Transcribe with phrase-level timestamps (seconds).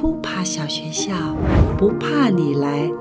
[0.00, 1.12] 扑爬小学校，
[1.76, 2.94] 不怕你来了。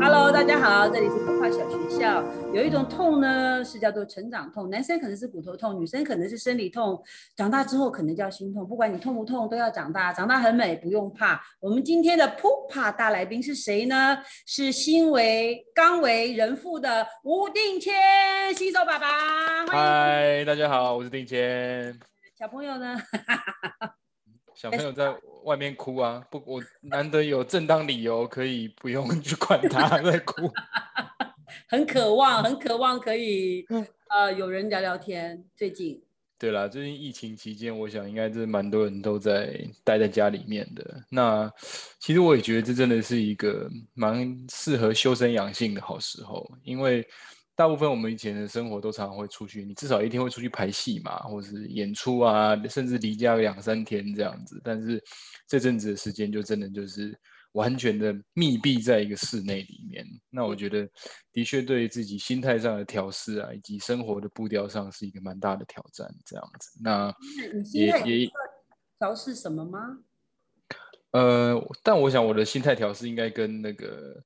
[0.00, 2.24] Hello，大家好，这里是不怕小学校。
[2.54, 6.98] 有一种痛呢，是叫做成长痛，男生可能是骨头痛，女生可能是生理痛，
[7.36, 8.66] 长大之后可能叫心痛。
[8.66, 11.38] 不管你痛不痛，都要长大，长大很美，不用怕。
[11.60, 14.16] 我们今天的扑怕大来宾是谁呢？
[14.46, 17.92] 是新为刚为人父的吴定谦，
[18.54, 19.66] 新手爸爸。
[19.66, 21.94] 嗨，大家好，我是定谦。
[22.38, 22.94] 小朋友呢？
[24.54, 26.22] 小朋友在外面哭啊！
[26.30, 30.50] 不，我难得有正当理由可以不用去管他在哭，
[31.66, 33.64] 很渴望，很渴望可以
[34.10, 35.42] 呃有人聊聊天。
[35.56, 36.02] 最近，
[36.38, 41.02] 对啦，最近疫情期间，我想应该是蛮多人都在待在家里面的。
[41.08, 41.50] 那
[41.98, 47.06] 其实我也觉得这真的是一个蛮适合修身养性的好时候，因为。
[47.56, 54.60] 大部分我们以前的生活都常常会出去，你至少一天会出去排戏嘛，或者是演出啊，甚至离家两三天这样子。
[54.62, 55.02] 但是
[55.48, 57.18] 这阵子的时间就真的就是
[57.52, 60.06] 完全的密闭在一个室内里面。
[60.28, 60.86] 那我觉得
[61.32, 66.06] 的确对自己心态上的调试啊，以及生活的步调上是一个蛮大的挑战。
[66.26, 67.10] 这样子，那
[67.72, 68.30] 也也
[68.98, 70.00] 调试什么吗？
[71.12, 74.22] 呃，但我想我的心态调试应该跟那个。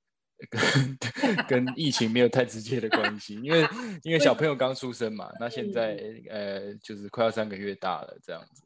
[0.49, 3.67] 跟跟疫情没有太直接的关系，因为
[4.03, 8.63] 因为小朋友刚出生嘛，那现在呃就是快要三个月大了这样子，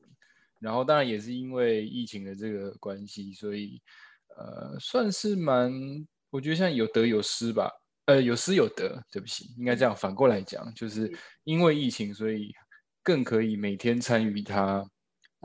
[0.60, 3.80] 然后当然也是因为疫情的这个关系，所以
[4.36, 5.72] 呃算是蛮，
[6.30, 7.70] 我觉得像有得有失吧，
[8.06, 11.12] 呃有失有得，对不起，应该这样反过来讲，就是
[11.44, 12.52] 因为疫情，所以
[13.02, 14.84] 更可以每天参与他。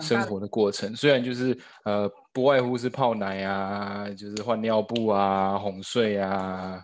[0.01, 0.95] 生活的过程。
[0.95, 6.81] 虽然就是呃不外乎是泡奶啊，就是换尿布啊、哄睡啊，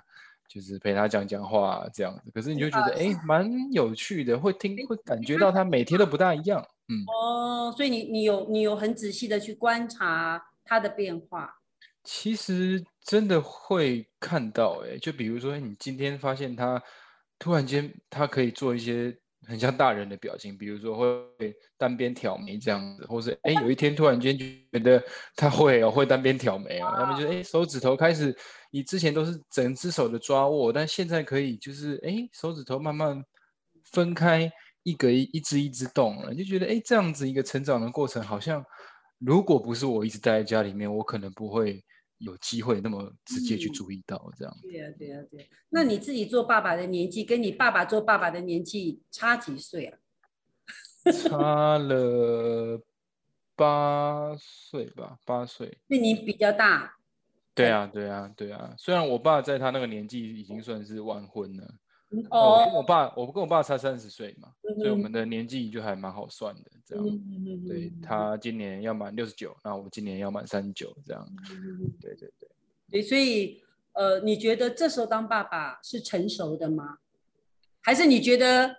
[0.48, 5.64] 就是陪他讲讲话这样子，可是你就觉得哎蛮有趣的，会听会感觉到他。
[5.64, 7.04] 每天都不大一样，嗯。
[7.08, 11.56] 哦，所以你你有你有很仔细的去观察他的变化，
[12.04, 16.82] 其实真的会看到哎，就比如说你今天发现他
[17.38, 19.18] 突然间他可以做一些。
[19.48, 20.96] 很像大人的表情，比如说
[21.38, 25.04] 会单边挑眉这样子，或是哎有一天突然间觉得
[25.36, 28.36] 他会哦会单边挑眉哦，他们就是哎手指头开始，
[28.72, 33.24] 你之前都是整只手的抓握，但现在可以就是哎手指头慢慢
[33.92, 34.52] 分开
[34.84, 38.64] 一格一一只一只动了，就觉得哎这样子一个成长的过程，好像
[39.20, 41.84] 如果不是我一直待在家里面，我可能不会。
[42.20, 44.58] 有机会那么直接去注意到这样。
[44.62, 45.50] 对呀，对呀，对。
[45.70, 49.98] 那你自己做爸爸的年纪，跟你爸爸做爸爸的年纪差几岁啊？
[51.12, 52.82] 差了
[53.56, 55.78] 八岁吧，八岁。
[55.88, 56.98] 那你比较大。
[57.54, 58.74] 对啊，对啊，对啊。
[58.78, 61.76] 虽然我爸在他那个年纪已经算是晚婚了。
[62.30, 67.06] 哦，我跟我爸，我跟我爸差三十岁嘛，所以我们的年纪就还蛮好算的，这样。
[67.68, 71.28] 对他今年要满六十九，那我今年要满三十九，这样。
[72.00, 72.50] 对对对。
[72.92, 77.00] 对，所以呃，你觉得这时候当爸爸是成熟的吗？
[77.82, 78.78] 还是你觉得？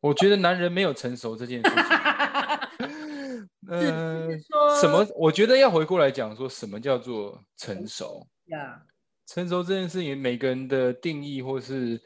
[0.00, 1.78] 我觉得男人没有成熟这件事情。
[3.70, 4.40] 嗯，
[4.80, 5.06] 什么？
[5.16, 8.26] 我觉得要回过来讲，说什么叫做成熟？
[8.46, 8.82] 呀，
[9.28, 12.00] 成熟这件事情，每个人的定义或是。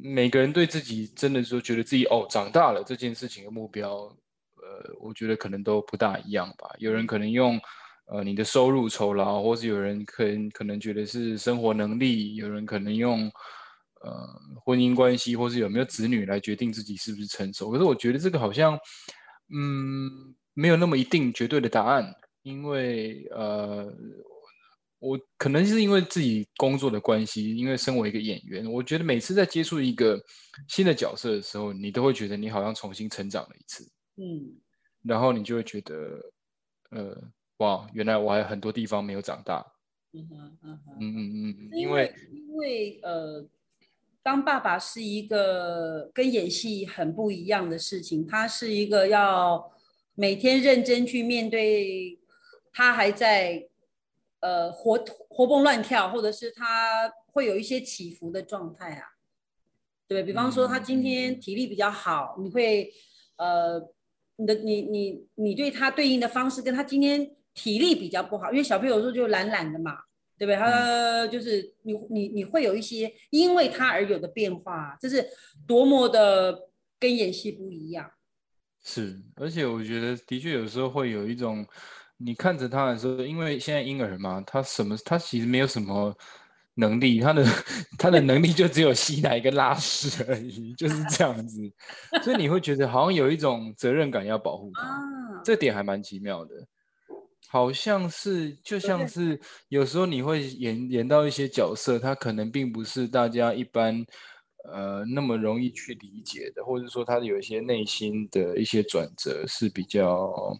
[0.00, 3.90] 每个人对自己真的说觉得自己哦长大了这件事情的目标，
[4.56, 6.68] 呃，我觉得可能都不大一样吧。
[6.78, 7.58] 有人可能用
[8.06, 13.30] 呃你的收入酬劳，或是有人可能可能觉得是生活能力，有人可能用
[14.02, 14.28] 呃
[14.64, 17.70] 婚姻关系，或是有没有子女来决定自己是不是成熟。
[17.70, 18.76] 可是我觉得这个好像
[19.54, 23.92] 嗯没有那么一定绝对的答案，因为呃。
[25.00, 30.20] 我可能是因为自己工作的关系，因为身为一个演员，我觉得每次在接触一个
[30.66, 33.84] 新的角色的时候，你都会觉得你好像重新成长了一次。
[34.16, 34.58] 嗯，
[35.04, 35.94] 然后你就会觉得，
[36.90, 37.16] 呃，
[37.58, 39.64] 哇，原来我还有很多地方没有长大。
[40.12, 43.46] 嗯哼，嗯哼，嗯嗯嗯，因为因为呃，
[44.20, 49.70] 当爸爸是一个跟演戏很不一样的事情，他是一个要
[50.16, 52.18] 每天认真去面对，
[52.72, 53.68] 他还在。
[54.40, 54.96] 呃，活
[55.28, 59.04] 活蹦乱跳，或者是他会有一些起伏的状态啊，
[60.06, 62.92] 对比方说，他今天体力比较好，你会
[63.36, 63.80] 呃，
[64.36, 69.98] 你的你你你对他对应的方式，跟他今天体力比较不好，因为小朋友有时候就懒懒的嘛，
[70.38, 70.56] 对不对？
[70.56, 75.28] 他就是你你你会有一些因为他而有的变化，这是
[75.66, 76.68] 多么的
[77.00, 78.08] 跟演戏不一样。
[78.84, 81.66] 是，而且我觉得的确有时候会有一种。
[82.18, 86.12] 你看着他的时候，因为现在婴儿嘛，他什么他其实没有什么
[86.74, 87.44] 能力，他的
[87.96, 91.60] 他的能力就只有吸奶跟拉屎而已，就是这样子，
[92.22, 96.54] 所以你会觉得好像有一种责任感要保护他，这点还蛮奇妙的，
[97.48, 104.04] 好像是就像是有时候你会演演到一些角色，他可能并不是大家一般
[104.72, 110.56] 呃那么容易去理解的，或者说他有一些内心的一些转折是比较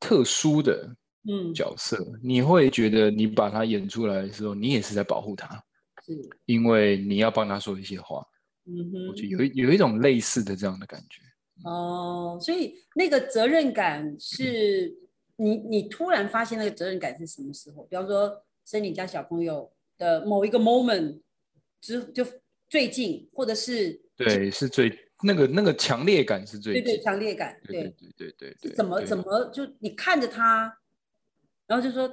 [0.00, 0.96] 特殊的。
[1.28, 5.62] 嗯，角色你会觉得你把他演出来的时候，你也是在保护他，
[6.02, 8.26] 是，因为你要帮他说一些话。
[8.64, 11.20] 嗯哼，我觉得有有一种类似的这样的感觉。
[11.68, 14.96] 哦，所以那个责任感是
[15.36, 17.82] 你你突然发现那个责任感是什么时候？
[17.82, 21.20] 比方说生你家小朋友的某一个 moment
[21.82, 22.26] 之就
[22.70, 24.90] 最近，或者是对，是最
[25.22, 30.76] 那个那个强烈感是最对对强烈感，对对对对对，怎么怎么就你看着他。
[31.66, 32.10] 然后就说，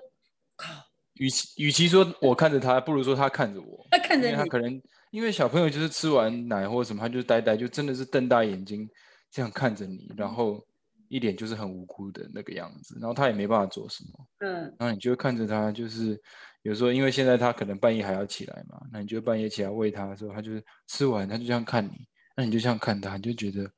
[0.56, 0.72] 靠，
[1.16, 3.88] 与其与其说我看着他，不如说他看着我。
[3.90, 8.88] 他看着他可能因为小朋友就是吃完奶或者什么，他就呆呆，就真的是瞪大眼睛
[9.32, 10.64] 这样看着你，然后
[11.08, 14.28] 一脸就是很无辜的那个样子，然后他也没办法做什么。
[14.42, 14.62] 嗯。
[14.78, 16.22] 然后你就看着他，就是
[16.62, 23.70] 有时候因为现在他可能半夜还要起来嘛，那你就半夜起来喂他的时候，他就是吃完他就这样看你，那你就这样看他，你就觉得。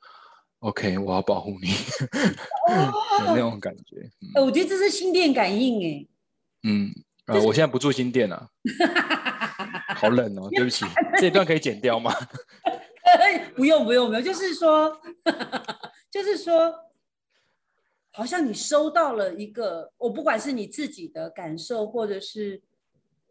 [0.59, 1.69] OK，我要保护你，
[3.25, 4.11] 有那种感觉。
[4.35, 6.07] 哎，我觉得这是心电感应哎。
[6.63, 6.91] 嗯，
[7.27, 8.49] 啊，我现在不住心电了，
[9.95, 10.83] 好冷哦，对不起，
[11.17, 12.13] 这段可以剪掉吗？
[13.55, 14.99] 不用不用不用，就是说，
[16.11, 16.75] 就是说，
[18.11, 22.61] 好像你收到了一个，我不管是你自己的感受，或者是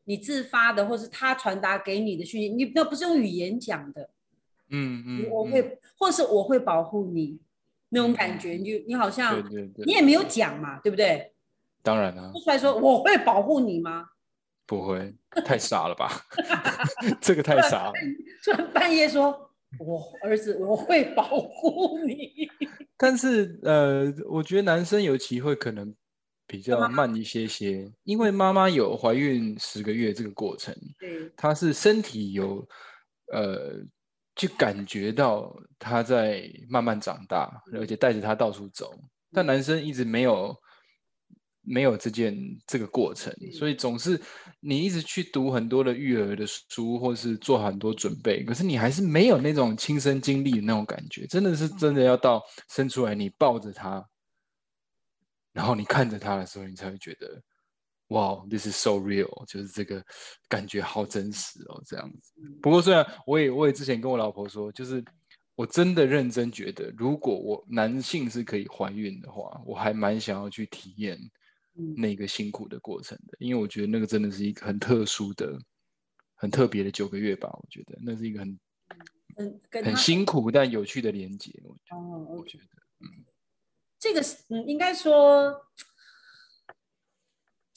[0.04, 4.08] 你自发的，或是他传达给你的讯息，你那不是用语言讲的。
[4.70, 7.38] 嗯嗯，我会，或是我会保护你，
[7.88, 11.32] 那种感觉，你你好像，对对对，你也没有讲嘛，对不对？
[11.82, 14.08] 当然了，说出来说我会保护你吗？
[14.66, 15.14] 不会，
[15.46, 16.10] 太傻了吧？
[17.20, 17.92] 这个太傻了。
[18.44, 22.48] 突然半夜说，我儿子我会保护你。
[22.98, 25.94] 但是呃，我觉得男生尤其会可能
[26.46, 32.66] 比较慢一些些，因为妈妈有怀孕十个月这个过程，对，她是身体有
[33.32, 33.82] 呃。
[34.38, 38.94] 就感觉到他在慢慢长大，而且带着他到处走。
[39.32, 40.56] 但男生一直没有
[41.60, 44.18] 没有这件这个过程，所以总是
[44.60, 51.26] 你一直去读很多的育儿的书，或是做很多准备，可是你还是没有那种亲身经历的那种感觉。
[51.26, 52.40] 真的是真的要到
[52.70, 54.08] 生出来，你抱着他，
[55.52, 57.42] 然后你看着他的时候，你才会觉得。
[58.08, 60.02] 哇，this is so real，就是这个
[60.48, 62.32] 感觉好真实哦，这样子。
[62.62, 65.04] 不过虽然我也我也之前跟我老婆说，就是
[65.54, 71.18] 我真的认真觉得，如果我男性是可以怀孕的话，我还蛮想要去体验
[71.96, 75.58] 那个辛苦的过程的，因为我觉得那个真的是一个很特殊的、
[76.34, 77.50] 很特别的九个月吧。
[77.52, 78.58] 我觉得那是一个很
[79.36, 81.52] 很很辛苦但有趣的连接。
[81.90, 82.64] 哦，我觉得，
[83.00, 83.24] 嗯，
[83.98, 85.54] 这个是嗯，应该说。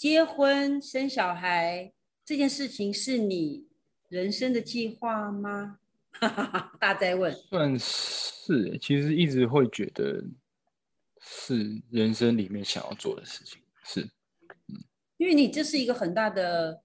[0.01, 1.93] 结婚生小孩
[2.25, 3.67] 这件事情是你
[4.09, 5.77] 人生的计划吗？
[6.81, 7.31] 大在问。
[7.31, 10.23] 算是，其实一直会觉得
[11.19, 13.61] 是人生里面想要做的事情。
[13.83, 14.01] 是，
[14.69, 14.83] 嗯，
[15.17, 16.81] 因为你这是一个很大的，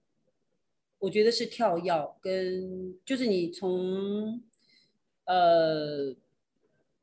[0.99, 4.43] 我觉得是跳跃，跟就是你从
[5.25, 6.15] 呃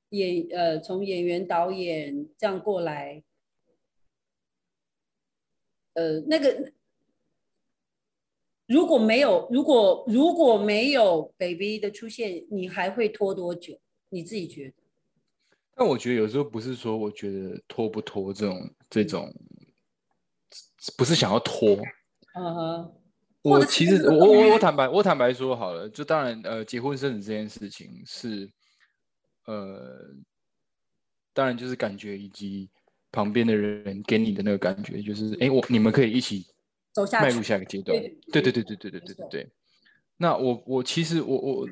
[0.09, 3.23] 演呃从演员导演这样过来。
[5.93, 6.71] 呃，那个
[8.65, 13.79] 如果没有，如果如果没有 baby 的出现，你还会拖多久？
[14.09, 14.73] 你自己觉得？
[15.75, 19.33] 但我觉得有时候不是说，我觉得拖不拖这种这种，
[20.97, 21.77] 不是想要拖。
[22.35, 22.95] 嗯哼。
[23.43, 28.49] 我其实我我我坦白我坦白说好了，就当然呃，结婚生子这件事情是
[29.45, 30.15] 呃，
[31.33, 32.69] 当然就是感觉以及。
[33.13, 36.45] 旁边的人给你的那个感觉，就是哎，我你们可以一起
[36.91, 37.97] 走下迈入下一个阶段。
[37.97, 39.51] 对对对对对对对对对。
[40.17, 41.69] 那我我其实我我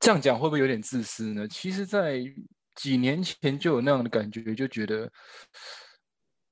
[0.00, 1.46] 这样讲会不会有点自私呢？
[1.48, 2.20] 其实，在
[2.74, 5.08] 几年前就有那样的感觉，就觉得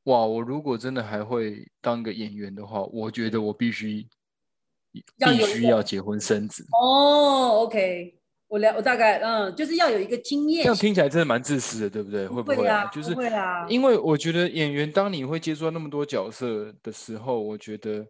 [0.05, 4.07] 哇，我如果真的还会当个演员的话，我觉得我必须
[4.93, 6.65] 必须要结婚生子。
[6.73, 8.20] 哦，OK。
[8.51, 10.65] 我了，我大概嗯，就是要有一个经验。
[10.65, 12.27] 这样听起来真的蛮自私的，对不对？
[12.27, 12.85] 会不会啊？
[12.87, 13.65] 就是会啊。
[13.69, 18.05] 因为我觉得演员，当你会接触到那么多角色的时候，我觉得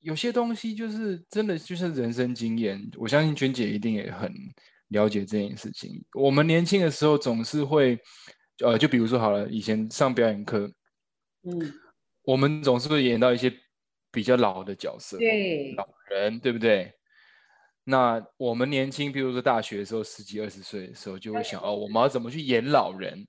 [0.00, 2.80] 有些东西就是真的就是人生经验。
[2.96, 4.32] 我相信娟姐一定也很
[4.88, 6.02] 了解这件事情。
[6.14, 7.98] 我们年轻的时候总是会，
[8.64, 10.60] 呃，就比如说好了，以前上表演课，
[11.42, 11.74] 嗯，
[12.22, 13.52] 我们总是会演到一些
[14.10, 16.90] 比较老的角色，对，老人，对不对？
[17.84, 23.26] 那我们年轻，比如说大学的时候，十几二十岁的时候，就会想哦，我们要怎么去演老人？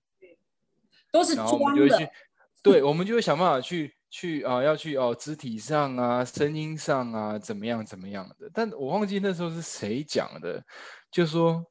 [1.12, 2.12] 都是装的。
[2.63, 8.50] 对，我们就会想办法去去啊，要去哦，肢体上啊，声音上啊，怎么样怎么样的？
[8.53, 10.63] 但我忘记那时候是谁讲的，
[11.10, 11.65] 就说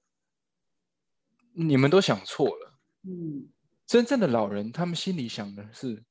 [1.53, 2.75] 你们都想错了。
[3.05, 3.49] 嗯，
[3.87, 6.03] 真正的老人，他们心里想的是，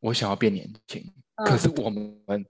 [0.00, 1.10] 我想要变年轻。
[1.46, 2.44] 可是我们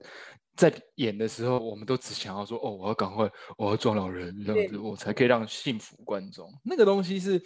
[0.59, 6.53] 在演的时候，我们都只想要说，哦，我要赶快，我要撞老人这样子，我才可以让幸福观众。
[6.65, 7.41] 那个东西是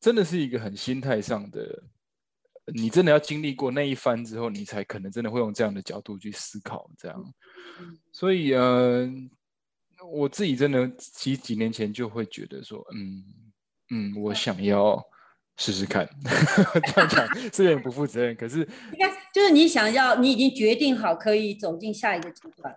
[0.00, 1.84] 真的是一个很心态上的。
[2.72, 6.88] 你真的要经历过那一番之后，你才可能真的会用这样的角度去思考。
[6.96, 7.34] 这样，
[8.12, 9.10] 所以呃，
[10.12, 13.24] 我自己真的几几年前就会觉得说，嗯
[13.90, 15.04] 嗯，我想要
[15.56, 16.08] 试试看。
[16.94, 22.76] 这样讲是有点不负责任，可是应该就是你想要，你已经决定好可以走进下一个阶段。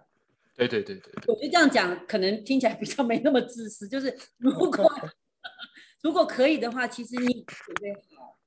[0.55, 3.87] 对对对对，我觉得这样讲可能听起来比较没那么自私。
[3.87, 4.91] 就是如果
[6.01, 8.37] 如果可以的话，其实你准备好。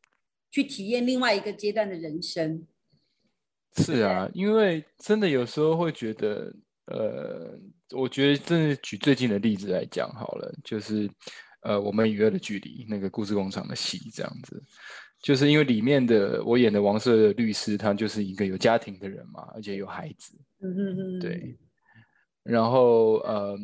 [0.48, 2.66] 去体验另外一个阶段的人生，
[3.76, 6.50] 是啊，因为真的有时候会觉得，
[6.86, 7.58] 呃，
[7.90, 11.10] 我觉得真的举最近的例子来讲好了，就是
[11.66, 14.62] 呃，我们与恶的距离那个故事工厂的戏这样子，
[15.20, 21.58] 就是因为里面的我演的王色律师，他就是一个有家庭的人嘛，而且有孩子，嗯嗯嗯，对，
[22.42, 23.58] 然后呃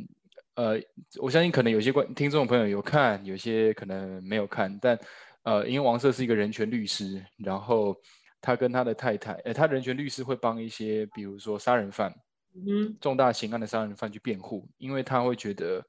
[0.54, 0.80] 呃，
[1.20, 4.98] 我相信可能有些观听众朋友有看，有些可能没有看，但。
[5.44, 7.96] 呃，因为王色是一个人权律师，然后
[8.40, 12.14] 他跟他的太太，呃，他人权律师会帮一些，比如说杀人犯，
[12.54, 15.84] 嗯，重大刑案的杀人犯去辩护，因为他会觉得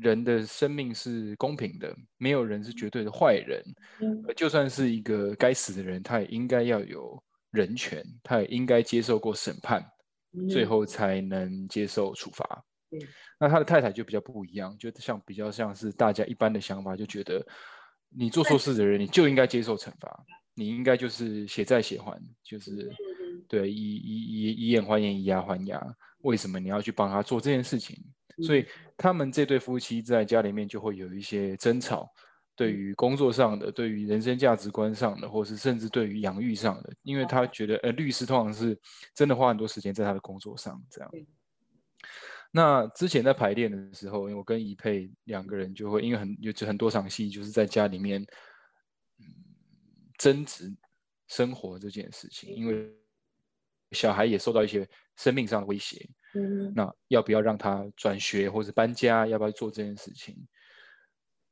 [0.00, 3.62] 人的生命是公平的，没有人是绝对的坏人，
[4.00, 9.84] 嗯，就算是一个该死的人，他也应该要有人权，他也应该接受过审判，
[10.50, 12.64] 最后才能接受处罚。
[13.38, 17.44] 那他的太太就比较不一样，就像比较像是大家一般的想法，就觉得。
[18.16, 20.24] 你做错事的人，你就应该接受惩罚。
[20.54, 22.88] 你应该就是血债血还，就是
[23.48, 25.84] 对以以以以眼还眼，以牙还牙。
[26.18, 27.98] 为什么你要去帮他做这件事情？
[28.42, 32.10] 所以他们这对夫妻在家里面就会有一些争吵，
[32.56, 38.78] 对于工作上的，对于人生价值观上的，或是甚至对于养育上的，因为他觉得，呃，律师通常是
[39.14, 41.10] 真的花很多时间在他的工作上，这样。
[42.50, 48.24] 那之前在排练的时候，因为我跟怡佩两个人就会，因为很有很多场戏就是在家里面，
[49.18, 49.26] 嗯，
[50.18, 50.72] 争执
[51.26, 52.92] 生活这件事情，因为
[53.90, 59.26] 小孩也受到一些生命上的威胁，嗯，那要不要让他转学或者搬家？
[59.26, 60.36] 要不要做这件事情？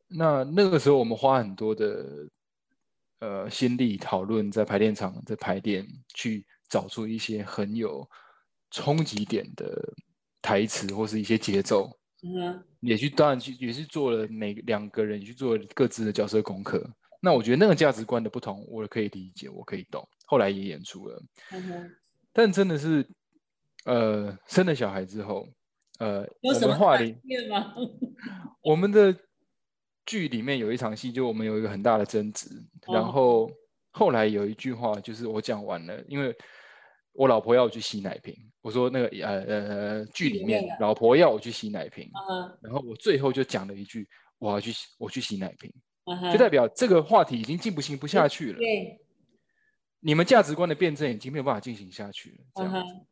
[0.09, 2.29] 那那个时候我们花很多的
[3.21, 8.09] 呃心力讨论，在排练场在排练，去找出一些很有
[8.71, 9.95] 冲击点的。
[10.45, 11.89] 台词或是一些节奏，
[12.25, 16.85] 嗯，也去当然去也是做了每两个人去做各自的角色功课。
[17.21, 20.05] 那我觉得那个价值观的不同，我可以理解，我可以懂。
[20.27, 21.23] 后来也演出了，
[21.53, 21.95] 嗯。
[22.33, 23.09] 但真的是，
[23.85, 25.47] 呃，生了小孩之后，
[25.99, 27.13] 呃，我们画里
[27.51, 27.75] 吗？
[28.63, 29.15] 我们的
[30.07, 32.49] 剧里面有一场戏，就我们有一个很大的争执，
[32.93, 33.51] 然后
[33.91, 36.35] 后来有一句话，就是我讲完了，因为
[37.13, 38.35] 我老婆要我去洗奶瓶。
[38.61, 42.09] 我说那个呃呃剧里面老婆要我去洗奶瓶，
[42.63, 44.09] 然后我最后就讲了一句
[44.39, 45.73] 我要去洗我去洗奶瓶，
[46.33, 48.59] 就代表这个话题已经进不行不下去了。
[48.59, 49.01] 对，
[49.99, 52.37] 你们价值观的辩证已经没有办法进行下去了。
[52.55, 53.07] 这样子。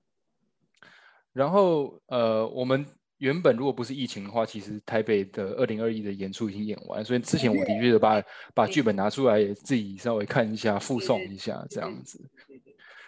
[1.32, 2.84] 然后呃，我们
[3.18, 8.22] 原本如果不是疫情的话，其实台北的二零二一的演出已经演完，所以之前我的确把
[8.54, 12.18] 把剧本拿出来，自己稍微看一下附送一下这样子。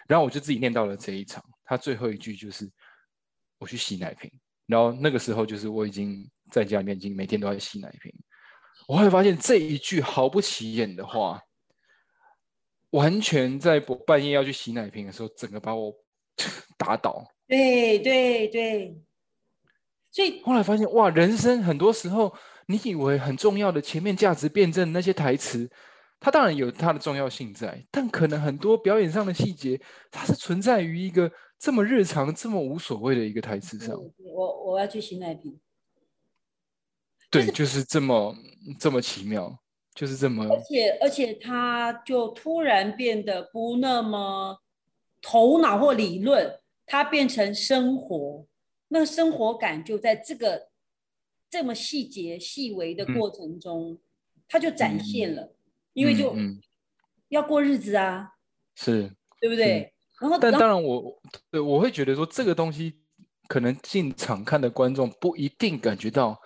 [0.07, 1.43] 然后我就自己念到了这一场。
[1.65, 2.69] 他最后一句就是
[3.57, 4.29] “我去洗奶瓶”，
[4.67, 8.13] 然后那个时候就是我已经在家里面已经每天都在洗奶瓶。
[8.87, 11.41] 我会发现这一句毫不起眼的话，
[12.91, 15.91] 完全在我半夜要去洗奶瓶的时候，整个把我
[16.77, 17.25] 打倒。
[17.47, 18.97] 对对对，
[20.11, 22.33] 所以后来发现哇，人生很多时候
[22.67, 25.69] 你以为很重要的前面价值辩证那些台词。
[26.25, 29.77] 它当然有它的重要性在，但可能很多表演上的细节，
[30.09, 33.93] 它是存在于一个这么日常、这么无所谓的一个台词上。
[34.19, 35.59] 我我要去洗奶瓶。
[37.29, 38.33] 对，就是这么
[38.79, 39.59] 这么奇妙，
[39.93, 40.45] 就是这么。
[40.45, 44.57] 而且而且，他就突然变得不那么
[45.21, 48.45] 头脑或理论，它变成生活，
[48.87, 50.69] 那生活感就在这个
[51.49, 53.99] 这么细节细微的过程中，
[54.47, 55.55] 它就展现了。
[55.93, 56.35] 因为就
[57.29, 58.31] 要过日子啊，
[58.75, 59.11] 是。
[59.39, 59.93] 对不对？
[60.21, 61.21] 然后，但当然我
[61.51, 63.01] 对我会觉得说这个东西
[63.49, 66.39] 可能进场看的观众不一定感觉到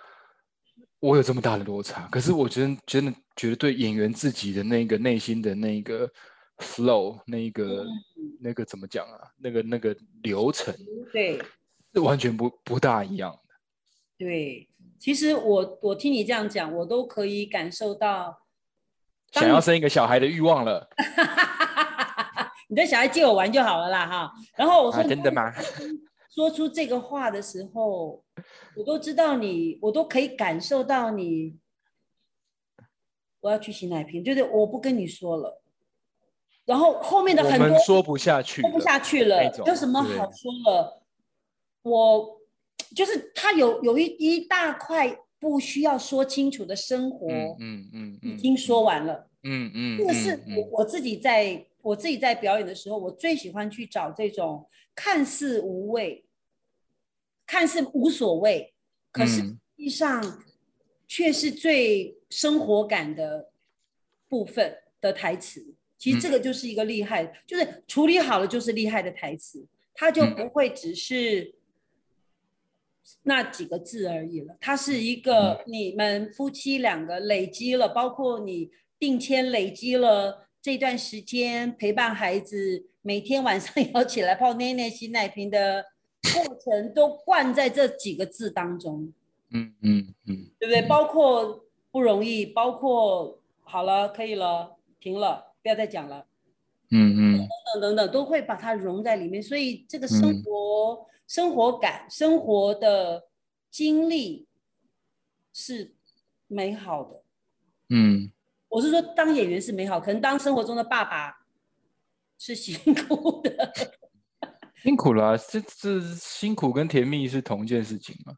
[0.99, 6.09] 我有这么大的落差，可是我觉得真的觉得对演员自己的那个内心的那个
[6.57, 7.85] flow，那个
[8.39, 9.31] 那个怎么讲啊？
[9.37, 10.73] 那个那个流程，
[11.11, 11.41] 对，
[11.93, 13.55] 是完全不不大一样的。
[14.17, 18.43] 对，其实我我听你这样讲，我都可以感受到
[19.31, 20.89] 想要生一个小孩的欲望了。
[22.69, 24.31] 你的小孩借我玩就好了啦，哈。
[24.57, 25.53] 然后我说真的吗？
[26.29, 28.23] 说出这个话的时候，
[28.75, 31.57] 我都知道你，我都可以感受到你。
[33.39, 35.61] 我要去洗奶瓶，就是我不跟你说了。
[36.67, 41.01] 然后后面的很多说不下去，说不下去了，有什么好说了？
[41.81, 42.39] 我
[42.95, 47.27] 就是他有有一一大块不需要说清楚的生活，
[47.59, 51.65] 嗯嗯，已经说完了，嗯嗯，这个是我我自己在。
[51.83, 56.25] 我自己在表演的时候，我最喜欢去找这种看似无谓、
[57.45, 58.73] 看似无所谓，
[59.09, 60.43] 可是实际上
[61.07, 63.51] 却是最生活感的
[64.27, 65.76] 部分的台词。
[65.97, 71.55] 其实这个就是一个厉害，就是处理好了就是厉害的台词，它就不会只是
[73.23, 74.55] 那几个字而已了。
[74.59, 80.47] 它是一个你们夫妻两个累积了，包括你定签累积了。
[80.59, 85.85] 这段时间陪伴孩子，每天晚上 要起来泡奶奶、洗奶瓶的
[86.33, 89.13] 过程，都灌在这几个字当中。
[89.51, 90.81] 嗯嗯嗯，对不对？
[90.81, 96.25] 包括不容易，包括好了，可以了，停了，不要再讲了。
[96.89, 99.41] 嗯嗯，等等等等，都会把它融在里面。
[99.43, 103.27] 所以这个生活、生活感、生活的
[103.69, 104.47] 经历
[105.53, 105.93] 是
[106.47, 107.23] 美好的。
[107.89, 108.31] 嗯。
[108.69, 111.45] 我是说，当演员是美好，可能当生活中的爸爸
[112.37, 113.73] 是辛苦的。
[114.83, 118.33] 辛苦了，这这辛苦跟甜蜜是同一件事情吗？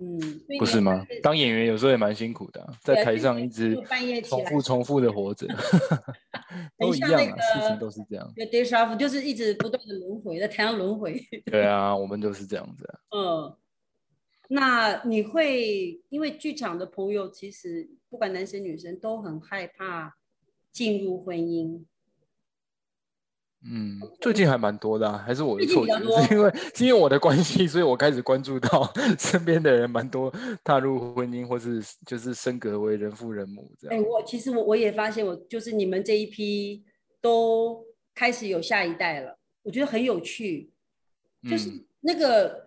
[0.00, 0.18] 嗯，
[0.58, 1.06] 不是吗？
[1.22, 3.76] 当演员有时候也蛮辛苦的，在台上一直
[4.24, 5.46] 重复重复的活着，
[6.78, 8.32] 都一样啊，事情都是这样。
[8.98, 11.20] 就是一直不断的轮回，在台上轮回。
[11.44, 12.88] 对啊， 我们都是这样子。
[13.14, 13.54] 嗯。
[14.52, 20.16] 那你会因为剧场的朋友，其实不管男生女生都很害怕
[20.72, 21.84] 进入婚姻。
[23.64, 30.32] 嗯，最近还蛮多的，还是我的错觉， 是因为是因为我的关系，所以我开始关注到身边的人蛮多
[30.64, 33.96] 踏入婚姻，或是就是升格为人父人母这样。
[33.96, 36.84] 哎，我其实我我也发现，我就是你们这一批
[37.20, 40.70] 都开始有下一代了，我觉得很有趣，
[41.48, 41.70] 就是
[42.00, 42.66] 那个。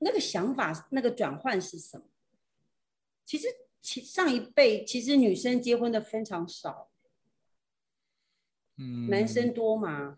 [0.00, 2.04] 那个想法，那个转换是什么？
[3.26, 3.48] 其实，
[3.82, 6.88] 其上一辈其实女生结婚的非常少，
[8.78, 10.16] 嗯，男生多吗？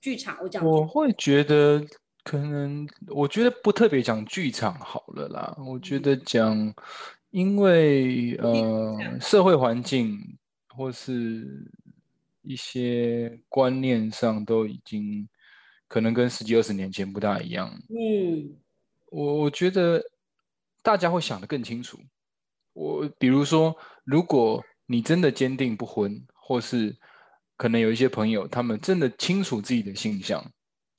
[0.00, 1.84] 剧场我讲，我会觉得
[2.22, 5.56] 可能，我觉得不特别讲剧场好了啦。
[5.58, 6.74] 我觉得讲，
[7.30, 10.18] 因为呃，社会环境
[10.68, 11.70] 或是
[12.42, 15.28] 一些观念上都已经
[15.88, 18.56] 可能跟十几二十年前不大一样，嗯。
[19.08, 20.02] 我我觉得
[20.82, 21.98] 大家会想得更清楚。
[22.72, 23.74] 我比如说，
[24.04, 26.94] 如果你真的坚定不婚，或是
[27.56, 30.44] 可能有一些朋友，他们真的清楚自己的性向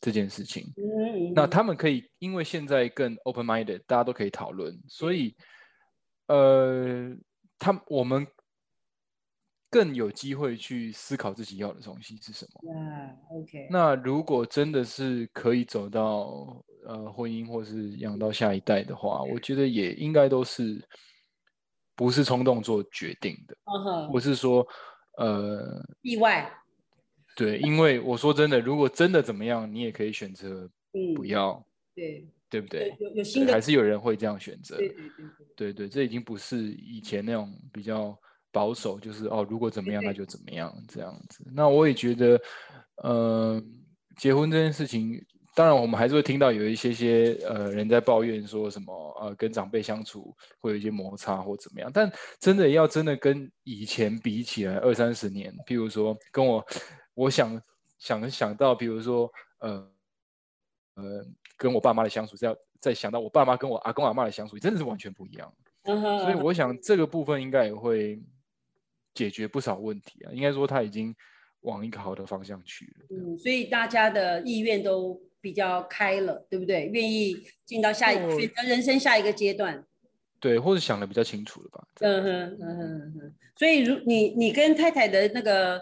[0.01, 0.65] 这件事情，
[1.33, 5.35] 那他们可以因为现在更 open minded，大家都可以讨论，所以
[6.27, 7.15] 呃，
[7.57, 8.25] 他我们
[9.69, 12.61] 更有机会去思考自己要的东西是什么。
[13.31, 13.67] OK。
[13.69, 16.63] 那如果真的是可以走到。
[16.85, 20.81] 呃，婚姻或是养到下一代的话，我觉得也应该都是
[21.97, 23.57] 不是冲动做决定的，
[24.09, 24.65] 不是说
[25.17, 26.51] 呃意外。
[27.35, 30.67] 对，因为我说真的，如果真的怎么样，你也可以选择
[31.15, 32.95] 不要，对对不对？
[32.99, 34.75] 有有新的，还是有人会这样选择。
[34.77, 35.25] 对对对
[35.55, 38.17] 对对，这已经不是以前那种比较
[38.51, 41.45] 保守，就是哦，如果怎么样那就怎么样这样子。
[41.53, 42.41] 那我也觉得，
[43.03, 43.61] 呃，
[44.15, 45.23] 结婚这件事情。
[45.57, 51.89] 当然，我们还是会听到有一些些呃人在抱怨说什么呃跟长辈相处会有一些摩擦或怎么样。
[51.91, 56.63] 但真的要真的跟以前比起来，二三十年，譬如说跟我，
[57.15, 57.59] 我想
[57.97, 59.91] 想想到，比如说呃
[60.93, 61.25] 呃
[61.57, 65.51] 跟我爸妈的相处，再再想到我爸妈跟我阿公阿妈的相处，真的是完全不一样。
[65.83, 68.21] 所以我想这个部分应该也会
[69.15, 70.31] 解决不少问题啊。
[70.31, 71.15] 应该说他已经
[71.61, 73.07] 往一个好的方向去了。
[73.09, 75.19] 嗯，所以大家的意愿都。
[75.47, 76.87] 比较开了，对不对？
[76.87, 79.87] 愿意进到下一选择人生下一个阶段，
[80.41, 81.87] 对，或者想的比较清楚了吧？
[82.01, 83.35] 嗯哼嗯哼哼。
[83.55, 85.81] 所以，如你你跟太太的那个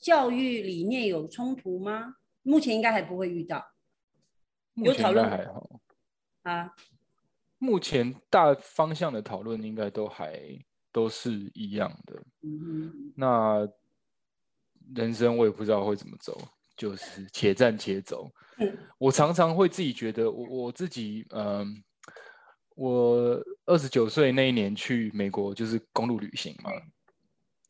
[0.00, 2.16] 教育理念有冲突吗？
[2.42, 3.64] 目前应该还不会遇到。
[4.74, 5.80] 有讨论还好
[6.42, 6.74] 啊。
[7.58, 10.40] 目前大方向的讨论应该都还
[10.90, 12.20] 都是一样的。
[12.42, 13.68] 嗯那
[14.96, 16.36] 人生我也不知道会怎么走，
[16.78, 18.30] 就是且战且走。
[18.58, 18.78] 嗯。
[18.96, 21.66] 我常常会自己觉得，我我自己，嗯，
[22.74, 26.70] 我二十九岁那一年去美国就是公路旅行嘛，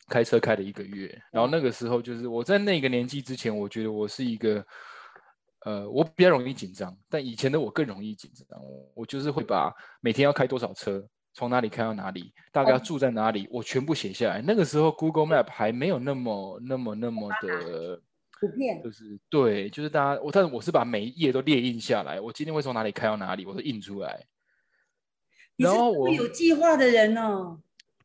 [0.09, 4.64] 开车开了一个月，然后那个时候就是我在那个年纪之前，我觉得我是一个。
[5.64, 8.59] 呃，我比较容易紧张，但以前的我更容易紧张。
[8.94, 14.40] 我就是会把每天要开多少车，从哪里开到哪里，大概要住在哪里，我全部写下来。
[14.40, 18.01] 那个时候 Google Map 还没有那么、那么、那么的
[18.40, 22.20] 普遍，就是对，就是大家我，但是我是把每一页都列印下来。
[22.20, 24.27] 我今天会从哪里开到哪里，我都印出来。
[25.57, 27.61] 然后我有计划的人哦？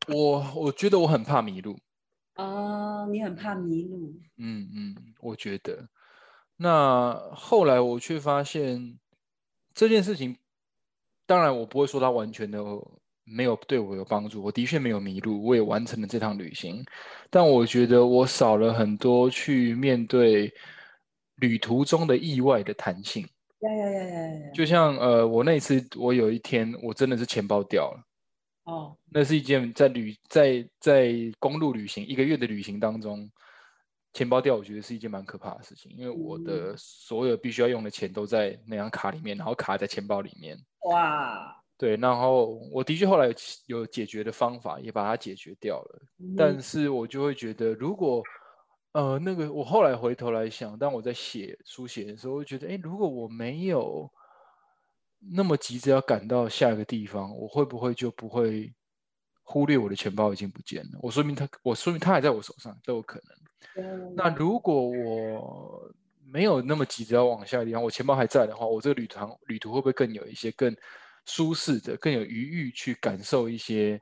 [0.08, 1.78] 我我觉得我很怕迷路。
[2.34, 4.12] 哦，你很怕迷路？
[4.36, 5.88] 嗯嗯，我觉得。
[6.56, 8.98] 那后来我却发现
[9.72, 10.36] 这件事情，
[11.26, 12.60] 当然我不会说它完全的
[13.24, 14.42] 没有对我有帮助。
[14.42, 16.84] 我的确没有迷路，我也完成了这趟旅行。
[17.30, 20.52] 但我觉得我少了很多去面对
[21.36, 23.26] 旅途中的意外的弹性。
[23.60, 24.50] 呀呀呀呀呀！
[24.52, 28.04] 就像呃，我那次我有一天我真的是钱包掉了。
[28.64, 28.96] 哦。
[29.10, 33.30] 那是一件在旅在在公路旅行一个月的旅行当中。
[34.12, 40.56] 钱包掉，我觉得是一件蛮可怕的事情，因为我的所有必须要用的钱都在那张卡里面，然后卡在钱包里面。
[40.88, 43.34] 哇，对，然后我的确后来
[43.66, 46.02] 有解决的方法，也把它解决掉了。
[46.36, 48.22] 但是我就会觉得，如果
[48.92, 54.08] 呃那个我后来回头来想，当我在写书写的时候，我觉得，哎，如果我没有
[55.18, 58.72] 那么急着要赶到下一个地方，我会不会就不会
[59.42, 60.98] 忽略我的钱包已经不见了？
[61.02, 64.14] 我说明他，我说明他还在我手上，都有可能。
[64.14, 65.92] 那如果我
[66.24, 70.72] 没有那么急着要往下的地方，我钱包还在的话，我这个旅途旅途会不会更有一些更
[71.26, 73.98] 舒适的、更有余裕去感受一些，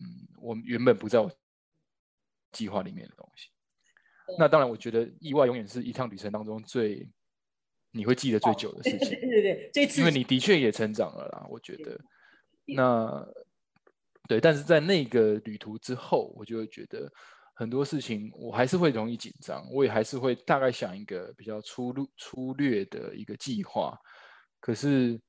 [0.00, 1.30] 嗯，我原本不在我
[2.52, 3.48] 计划里面的东西？
[4.38, 7.08] 那当然，我觉得意外永远是一趟旅程当中最
[7.90, 9.10] 你会记得最久的事情。
[9.20, 12.00] 对对对，因为你的确也成长了啦，我觉得。
[12.64, 13.26] 那
[14.28, 17.12] 对，但是在那个旅途之后，我就会觉得。
[17.54, 23.96] 很多事情我还是会容易紧张，我也还是会大概想一个比较粗略粗略的一个计划，
[24.58, 25.20] 可是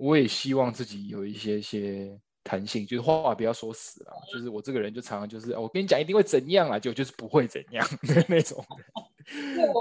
[0.00, 4.12] 我也希望自己有一些些弹性，就是话不要说死了。
[4.32, 8.64] 就是我这个人就常常就是我跟你讲一定会怎样啊，就就是不会怎样的那种。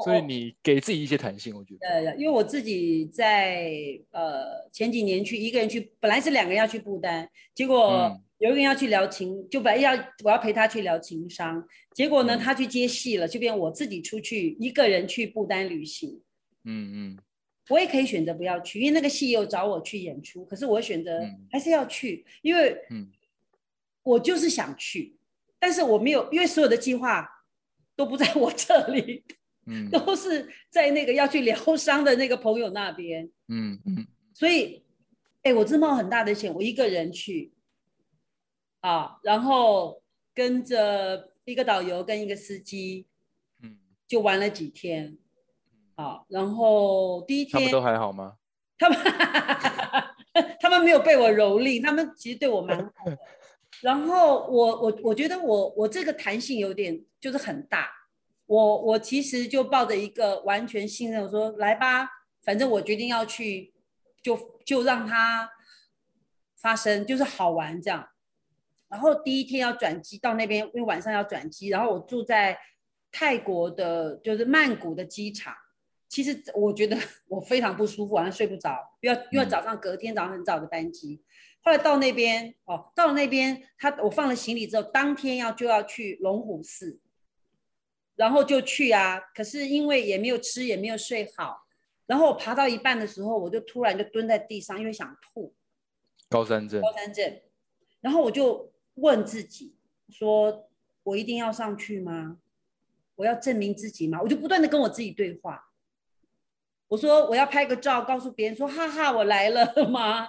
[0.03, 1.87] 所以你给自己一些弹性，我觉得。
[1.87, 3.71] 呃，因为我自己在
[4.11, 8.19] 呃前几年去一个人去，本来是两个人要去不丹，结果。
[8.39, 9.91] 有一个人要去聊情，就本来要
[10.23, 11.61] 我要陪他去聊情商，
[11.93, 16.21] 结果呢，他去接戏了，就变我自己出去一个人去不丹旅行。
[16.63, 17.19] 嗯嗯，
[17.69, 23.09] 我也可以选择不要去，因为那个戏又找我去演出，可是我选择还是要去，因为嗯，
[24.03, 25.15] 我就是想去，
[25.59, 27.45] 但是我没有，因为所有的计划
[27.95, 29.23] 都不在我这里，
[29.67, 33.29] 嗯，都是在那个要去疗伤的那个朋友那边。
[33.47, 34.83] 嗯嗯，所以，
[35.43, 37.53] 哎，我真冒很大的险，我一个人去。
[38.81, 40.01] 啊，然后
[40.33, 43.05] 跟着一个导游跟一个司机，
[43.61, 43.77] 嗯，
[44.07, 45.17] 就玩了几天，
[45.99, 48.35] 啊，然后第一天他们都还好吗？
[48.77, 48.97] 他们
[50.61, 53.17] 他们没有被我蹂躏，他们其实对我蛮好的。
[53.81, 57.89] 然后我我我觉得我我这个弹性有点就是很大，
[58.45, 62.07] 我我其实就抱着一个完全信任，我说来吧，
[62.43, 63.73] 反正我决定要去，
[64.21, 65.49] 就就让它
[66.55, 68.07] 发生，就是好玩这样。
[68.87, 71.67] 然后第一天要转机到那边，因为晚上要转机。
[71.67, 72.57] 然后我住在
[73.11, 75.53] 泰国的，就是曼谷的机场。
[76.09, 76.97] 其实我觉得
[77.29, 81.23] 我非常不舒服，晚上睡不着，要因为早上隔天早上很早的班机。
[81.61, 86.99] 后来到那边，哦，到了那边，他我放了行李之后，当天要就要去龙虎寺，
[88.15, 89.19] 然后就去啊。
[89.33, 91.67] 可是因为也没有吃，也没有睡好，
[92.07, 95.53] 然后我爬到一半的时候，我就突然就蹲在地上，因为想吐。
[96.27, 96.81] 高山症。
[96.81, 97.39] 高山症，
[98.01, 98.67] 然后我就。
[99.01, 99.77] 问自己
[100.09, 100.69] 说
[101.03, 102.37] ：“我一定要上去吗？
[103.15, 105.68] 我要证明自己吗？”我就不断的跟我自己对话。
[106.89, 110.27] 我说：“我要拍个照，告诉别人说，哈哈，我来了吗？”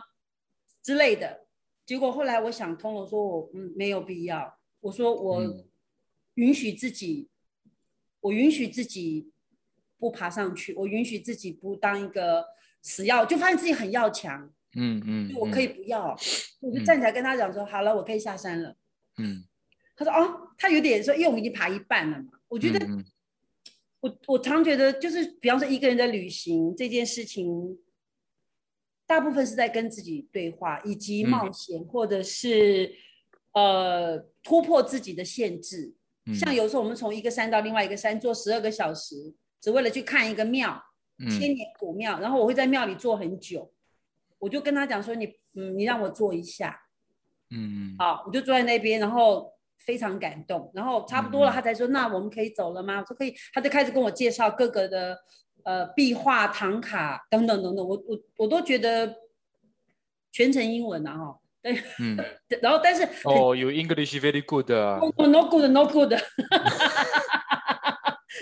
[0.82, 1.46] 之类的。
[1.84, 4.56] 结果后来我想通了，说我嗯没有必要。
[4.80, 5.64] 我说我
[6.34, 7.28] 允许自己，
[8.20, 9.30] 我允许自己
[9.98, 12.46] 不爬上去，我允许自己不当一个
[12.80, 14.52] 死要，就发现自己很要强。
[14.76, 16.16] 嗯嗯，我可以不要，
[16.60, 18.76] 我就站起来跟他讲说，好了，我可以下山了。
[19.18, 19.44] 嗯，
[19.96, 22.78] 他说哦，他有点说，因为我们已经爬一半了嘛，我觉得
[24.00, 27.78] 我我常觉得，就是比方说一个人的旅行这件事情，
[29.06, 32.94] 大部分是在跟自己对话，以及冒险，或者是
[33.52, 35.94] 呃突破自己的限制。
[36.34, 40.82] 像有时候我们从一个山到另外一个山，坐十二个小时，只为了去看一个庙，
[41.18, 42.18] 千年古庙。
[42.20, 43.70] 然后我会在庙里坐很久，
[44.38, 46.80] 我就跟他讲说：“你嗯，你让我坐一下。”
[47.50, 49.52] 嗯，好，我就坐在那边，然后。
[49.84, 55.18] 非常感动，然后差不多了，他才说：“那我们可以走了吗？”我说：“可以。”他就开始跟我介绍各个的
[55.64, 59.14] 呃壁画、唐卡等等等等，我我我都觉得
[60.32, 62.16] 全程英文啊，哈，对，嗯，
[62.62, 66.12] 然后但是哦，有 English very good 啊，no good no good，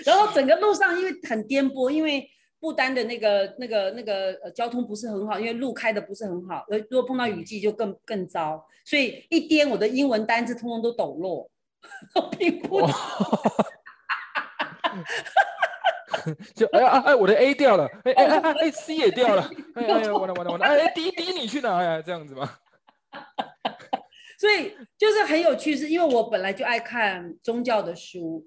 [0.05, 2.29] 然后整个路上因为很颠簸，因为。
[2.59, 6.65] 不丹的那个、那个、那个呃，交通不是很好，因为路开的不是很好。
[6.69, 11.49] 呃，如果碰到雨季就更更糟，所以一颠我的英文单字通通都抖落，
[12.37, 12.85] 拼不。
[16.53, 22.01] 就哎呀哎，我的 A 掉了，哎哎哎哎，C 也掉了，哎哎完了完了完了，哎 D D 你去哪呀？
[22.01, 22.57] 这样子吗？
[24.37, 28.45] 所以就是很有趣，是因为我本来就爱看宗教的书。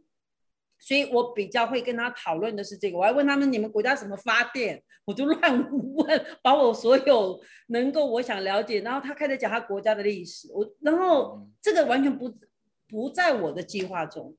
[0.84, 12.34] 所以我比较会跟他讨论的是这个，我还问他们你们国家怎么发电，我就乱问， 把我所有能够我想了解，然后他开始讲他国家的历史，我然后这个完全不
[12.88, 14.36] 不在我的计划中，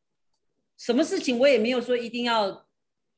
[0.78, 2.68] 什么事情我也没有说一定要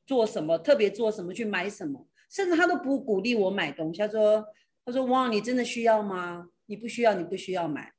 [0.05, 4.45] 做什么，特别做什么去买什么，甚至他都不鼓励我买东西，他说
[4.85, 6.49] 他说哇你真的需要吗？
[6.67, 7.91] 你不需要你不需要买，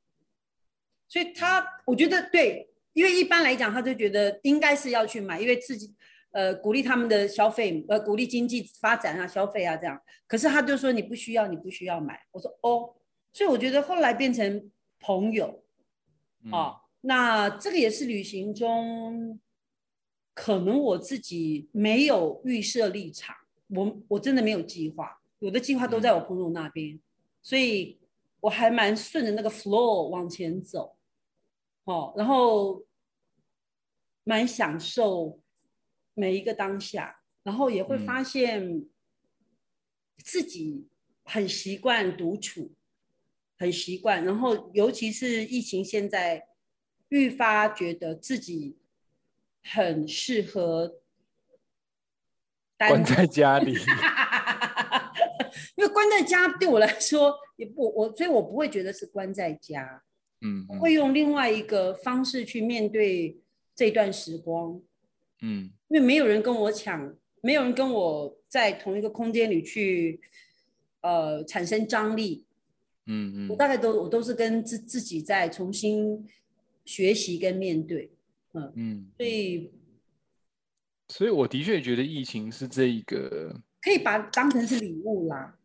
[1.09, 2.71] 所以他我觉得对。
[2.97, 5.95] 因为一般来讲，他就觉得应该是要去买，因为自己，
[6.31, 10.01] 呃，鼓励他们的消费，呃，鼓励经济发展啊，消费啊这样。
[10.27, 12.19] 可是他就说你不需要，你不需要买。
[12.33, 12.95] 我说哦，
[13.35, 15.63] 所以我觉得后来变成朋友，
[16.51, 19.39] 啊，那这个也是旅行中，
[20.33, 23.37] 可能我自己没有预设立场，
[23.69, 26.99] 我我真的没有计划，我的计划都在我朋友那边，
[27.43, 27.99] 所以
[28.41, 30.97] 我还蛮顺着那个 flow 往前走，
[31.85, 32.83] 哦，然后。
[34.29, 35.41] 蛮享受
[36.15, 38.85] 每一个当下，然后也会发现
[40.19, 40.89] 自己
[41.23, 42.75] 很习惯独处，
[43.57, 44.25] 很习惯。
[44.25, 46.49] 然后尤其是疫情现在，
[47.11, 48.77] 愈发觉得自己
[49.63, 50.99] 很适合
[52.79, 53.77] 关在家里。
[55.77, 60.03] 因为关在家对我来说也不我，所以我不会觉得是关在家。
[60.41, 63.39] 嗯，会用另外一个方式去面对。
[63.77, 64.81] 这段时光，
[65.43, 70.19] 嗯，因为没有人跟我抢，没有人跟我在同一个空间里去，
[71.03, 72.47] 呃，产生张力，
[73.05, 76.27] 嗯嗯，我大概都我都是跟自自己在重新
[76.87, 78.11] 学习跟面对，
[78.55, 79.71] 嗯嗯，所以，
[81.09, 85.56] 所以我的确觉得疫情是这一个可以把当成是礼物啦。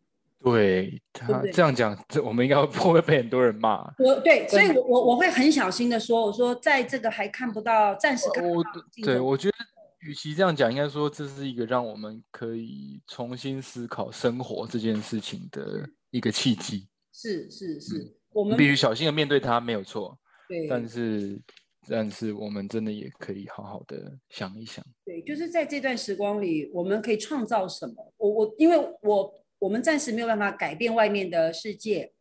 [0.42, 3.82] 对他这样讲，这我们应该会不 会被很多人骂？
[3.98, 8.70] 我对，所以我我我会很小心的说，我说在这个还看不到，暂时看不到。
[9.04, 9.56] 对，我觉得
[10.00, 16.88] 与其这样讲，应该说这是一个让我们可以重新思考生活这件事情的一个契机。
[17.12, 20.18] 是是是，我们必须小心的面对它，没有错。
[20.48, 21.40] 对，但是
[21.88, 24.84] 但是我们真的也可以好好的想一想。
[25.04, 28.12] 对，就是在这段时光里，我们可以创造什么？
[28.16, 29.32] 我我因为我。
[29.62, 32.12] 我们暂时没有办法改变外面的世界，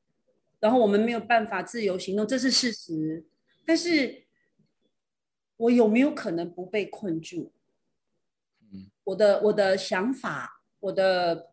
[0.59, 3.25] 然后我们没有办法自由行动，这是事实。
[3.65, 4.25] 但是，
[5.57, 7.51] 我有没有可能不被困住？
[8.71, 11.51] 嗯，我的我的想法，我的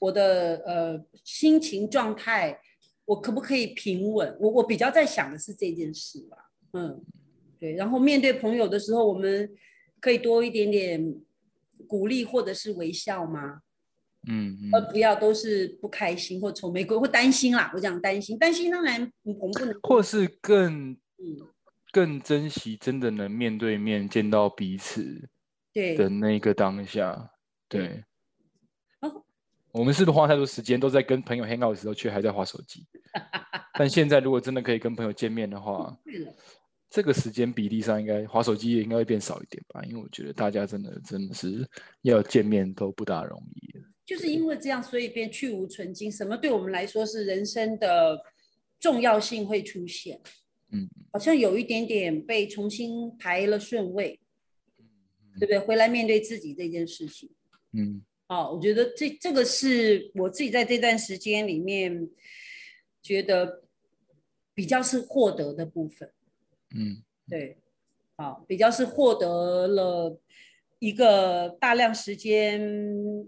[0.00, 2.60] 我的呃心情状态，
[3.04, 4.36] 我可不可以平稳？
[4.40, 6.50] 我我比较在想的是这件事吧。
[6.72, 7.00] 嗯，
[7.60, 7.74] 对。
[7.74, 9.56] 然后面对朋友的时候，我们
[10.00, 11.14] 可以多一点点
[11.86, 13.62] 鼓励或者是微笑吗？
[14.26, 17.70] 嗯，而不要都是不开心或愁眉苦或担心啦。
[17.74, 20.98] 我讲担心，担心当然我们不能，或是更嗯
[21.92, 25.28] 更珍惜真的能面对面见到彼此
[25.72, 27.30] 对的那个当下。
[27.68, 28.04] 对，
[29.70, 32.86] 我们是不是花太多时间都在跟朋友 hang out 的时候，却还在划手机？
[33.78, 35.96] 但现在如果真的可以跟朋友见面的话，
[36.90, 39.82] 这个时间比例上应该划手机也应该会变少一点吧？
[39.84, 41.68] 因为我觉得大家真的真的是
[42.02, 43.78] 要见面都不大容易。
[44.08, 46.10] 就是因为这样，所以变去无存精。
[46.10, 48.18] 什么对我们来说是人生的
[48.80, 50.18] 重要性会出现？
[50.72, 54.18] 嗯，好像有一点点被重新排了顺位，
[55.38, 55.58] 对不对？
[55.58, 57.28] 回来面对自己这件事情。
[57.72, 62.08] 嗯，哦，我觉得这这个是我自己在这段时间里面
[63.02, 63.64] 觉得
[64.54, 66.10] 比较是获得的部分。
[66.74, 67.58] 嗯，对，
[68.16, 70.18] 好，比较是获得了。
[70.78, 72.60] 一个大量时间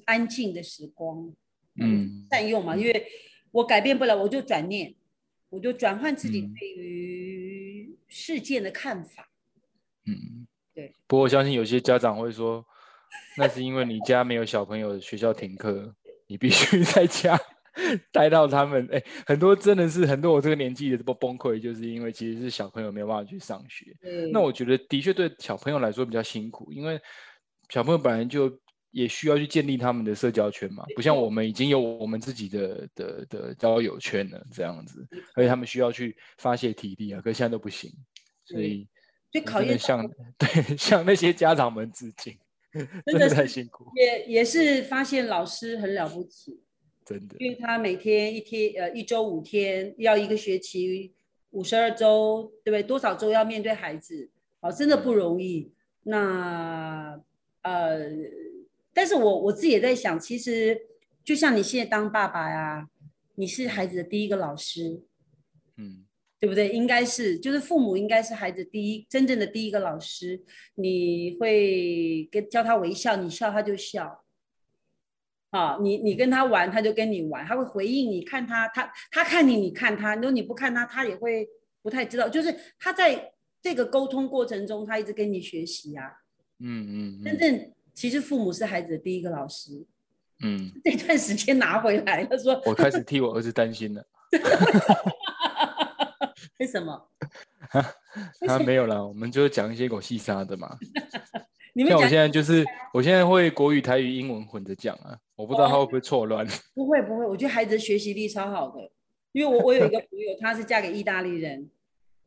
[0.04, 1.32] 安静的时光，
[1.80, 3.06] 嗯，善用嘛，因为
[3.50, 4.94] 我改变不了，我就转念，
[5.48, 9.30] 我就转换自己对于事件的看法。
[10.06, 10.94] 嗯，对。
[11.06, 12.64] 不过我相信有些家长会说，
[13.36, 15.94] 那是因为你家没有小朋友，学校停课，
[16.26, 17.38] 你必须 在家。
[18.12, 23.96] 待到他们，哎，很多真的是很多我这个年纪的都崩溃，就是因为其实是小朋友没有办法去上学。
[24.32, 27.00] 那我觉得的确对小朋友来说比较辛苦，因为
[27.70, 28.58] 小朋友本来就
[28.90, 37.90] 也需要去建立他们的社交圈嘛，不像我们已经有我们自己的的的交友圈了这样子，而且他们需要去发泄体力啊，可现在都不行，
[38.44, 38.88] 所以
[39.30, 40.04] 就考验向
[40.36, 42.36] 对 向那些家长们致敬，
[43.06, 46.60] 真的太辛苦，也也是发现老师很了不起。
[47.04, 51.12] 真的因为他每天一天呃一周五天，要一个学期
[51.50, 52.82] 五十二周，对不对？
[52.82, 54.28] 多少周要面对孩子，
[54.60, 55.72] 哦，真的不容易。
[56.02, 57.20] 那
[57.62, 58.08] 呃，
[58.92, 60.80] 但是我我自己也在想，其实
[61.24, 62.88] 就像你现在当爸爸呀，
[63.34, 65.02] 你是孩子的第一个老师，
[65.76, 66.06] 嗯，
[66.38, 66.70] 对不对？
[66.70, 70.42] 应该是，就是父母应该是孩子第一真正的第一个老师。
[70.74, 74.24] 你会跟教他微笑，你笑他就笑。
[75.50, 78.22] 啊，你你跟他玩，他就跟你玩，他会回应你。
[78.22, 80.14] 看他，他他看你，你看他。
[80.14, 81.48] 如果你不看他，他也会
[81.82, 82.28] 不太知道。
[82.28, 86.20] 就是他在这个沟通过程中，他一直跟你学习呀。
[86.60, 87.24] 嗯嗯。
[87.24, 89.84] 真正其实父母是孩子的第一个老师。
[90.42, 90.70] 嗯。
[90.84, 92.60] 这段时间拿回来，他说。
[92.66, 94.06] 我开始替我儿子担心了。
[96.58, 97.08] 为什么？
[98.46, 100.78] 他没有了，我们就讲一些狗细沙的嘛。
[101.88, 106.46] 像我现在就是，我现在会国语、台语、英文混着讲啊，我不知道他会不会错乱。
[106.74, 108.90] 不会不会，我觉得孩子学习力超好的，
[109.32, 111.70] 因为我我有一个朋友，她是嫁给意大利人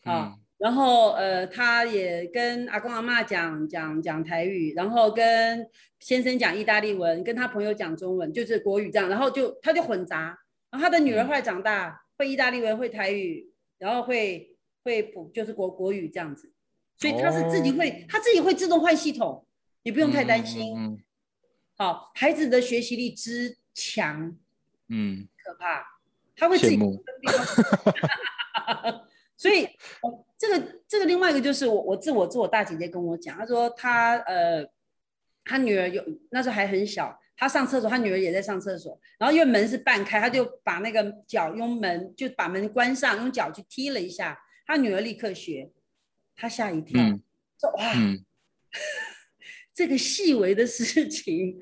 [0.04, 10.40] 啊，然后呃，他也跟阿公阿妈讲讲讲台语，然后跟先生讲意大利文，跟他朋友讲中文，就是国语这样，然后就他就混杂。
[10.72, 16.50] 然后他的女儿后来长大，会意大利文，会台语，然后会会补就是国国语这样子。
[16.96, 19.46] 所以他是自己会，他自己会自动换系统，
[19.84, 21.04] 你不用太担心。
[21.76, 24.34] 好，孩子的学习力之强，
[24.88, 25.86] 嗯，可怕，
[26.38, 26.80] 他会自己。
[29.44, 29.68] 所以，
[30.38, 34.66] 这个这个另外一个就是我我自我自我大姐姐跟我讲，她说她呃，
[35.44, 36.02] 她女儿有
[36.32, 45.70] 那时候还很小，她上厕所，她女儿也在上厕所，然后因为门是半开，她就把那个脚用门就把门关上，用脚去踢了一下，她女儿立刻学。
[46.38, 47.02] 她吓一跳，
[47.60, 47.94] 说：“哇，
[49.76, 51.60] 这个细微的事情，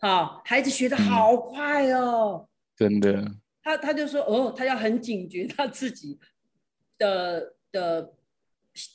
[0.00, 3.24] 啊，孩子学的好快哦，真的。”
[3.64, 6.18] 他他就说：“哦，他要很警觉他自己
[6.98, 8.14] 的的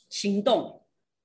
[0.08, 0.82] 行动。”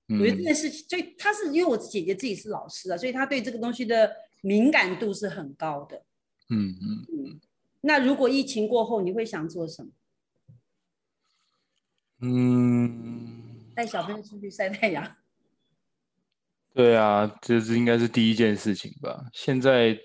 [0.09, 6.03] 我觉得这件事情，所以他是因为我姐姐自己是老师啊，所以他对这个东西的敏感度是很高的。
[6.49, 7.41] 嗯嗯嗯。
[7.81, 9.91] 那如果疫情过后，你会想做什么？
[12.19, 13.73] 嗯。
[13.75, 15.15] 带小朋友出去晒太阳，
[16.75, 19.25] 对啊，这是应该是第一件事情吧。
[19.33, 19.97] 现在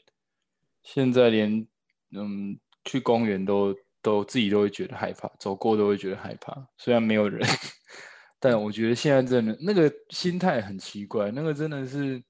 [0.83, 1.67] 现在连
[2.13, 6.67] 嗯去公园都都自己都会觉得害怕，走过都会觉得害怕。
[6.77, 7.41] 虽然没有人，
[8.41, 11.31] 但我觉得现在真的那个心态很奇怪。
[11.31, 12.23] 那个真的是，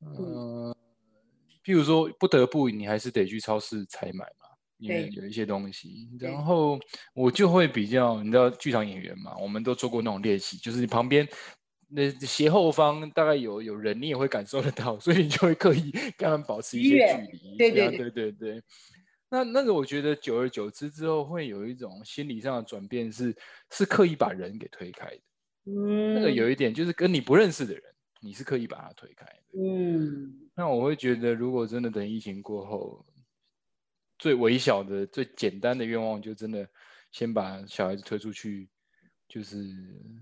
[0.00, 0.74] 嗯，
[1.64, 4.48] 譬如说不得不，你还是得去超市采买嘛。
[4.78, 6.78] 因为有一些东西，然后
[7.14, 11.26] 我就会比较，你知道剧场演员嘛，我们都做过那种练习，就是你旁边
[11.88, 16.98] 那斜后方大概有有人，你也会感受得到，所以你就会刻意跟他们保持一些
[17.30, 17.56] 距离。
[17.56, 18.62] 对对对对对。
[19.34, 23.36] 那那个我觉得久而久之之后，会有一种心理上的转变，是
[23.70, 25.20] 是刻意把人给推开的。
[25.66, 26.14] 嗯。
[26.14, 27.82] 那个有一点就是跟你不认识的人，
[28.20, 29.60] 你是刻意把他推开的。
[29.60, 30.48] 嗯。
[30.54, 33.04] 那我会觉得，如果真的等疫情过后。
[34.16, 36.66] 最微小的、最简单的愿望，就真的
[37.10, 38.70] 先把小孩子推出去，
[39.28, 39.68] 就是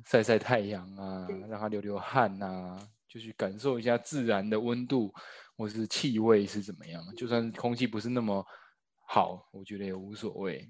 [0.06, 5.12] 晒晒太阳啊，让他流流汗啊，就去感受一下自然的温度
[5.58, 7.04] 或是气味是怎么样。
[7.16, 8.44] 就算空气不是那么
[9.14, 10.66] 好，我觉得也无所谓。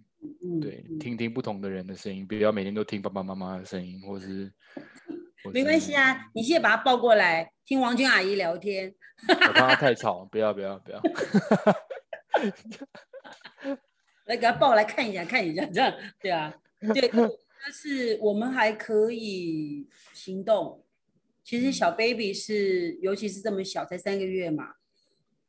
[0.61, 4.53] 对，听听不同的人的声音，不要每天都听爸爸妈妈的声音，或是
[5.55, 8.93] 没关系啊，你现在把他抱过来听王军阿姨聊天。
[9.29, 11.01] 我怕他太 吵，不要不要不要。
[14.27, 17.09] 来给他抱来看一下，看一下，这样对啊，对，
[17.63, 20.85] 但是我们还可以行动。
[21.45, 24.75] 其实小 baby 是，尤其是这么小，才三个月嘛，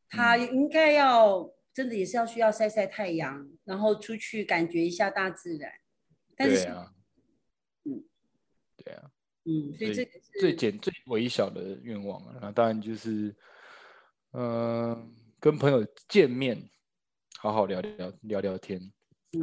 [0.08, 5.72] 他应该要真的也是要需要晒晒太阳，然后出去感觉一下大自然。
[6.36, 6.68] 但是，
[7.86, 8.04] 嗯，
[8.78, 9.10] 对啊。
[9.46, 13.36] 嗯，所以这个最简最微小的愿望啊，那当然就是，
[14.32, 16.70] 嗯，跟朋友见面，
[17.40, 18.80] 好好聊聊聊聊天，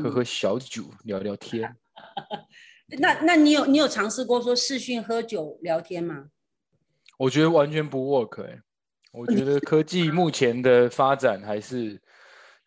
[0.03, 1.77] 喝喝小酒聊聊天。
[2.99, 6.31] 那那你有你有尝试过说视讯喝酒聊天吗？
[7.19, 8.59] 我觉得完全不 work 哎，
[9.13, 12.01] 我觉得科技目前的发展还是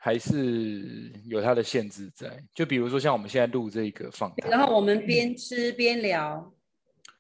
[0.06, 2.38] 还是有它的限制在。
[2.54, 6.54] 就比如说像我们现在录这个访谈，然后我们边吃边聊。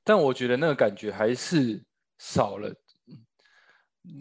[0.04, 1.82] 但我觉得那个感觉还是
[2.18, 2.76] 少了，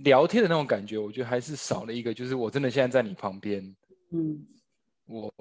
[0.05, 3.61] 聊天的那种感觉，我觉得还是少了一个，就是我真的现在在你旁边，
[4.13, 4.47] 嗯，
[5.07, 5.33] 我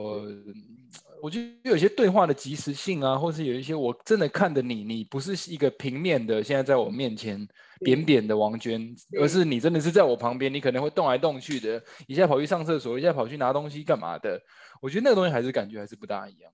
[1.22, 7.48] 我觉得有些对话的及时性啊，或是有一些我真的看着你，你不是一个平面的，现在在我面前
[7.80, 14.42] 扁扁的王娟，而是你真的是在我旁边，你可能会动来动去的，一下跑去上厕所，一下跑去拿东西干嘛的，
[14.82, 16.52] 我觉得那个东西还是感觉还是不大一样。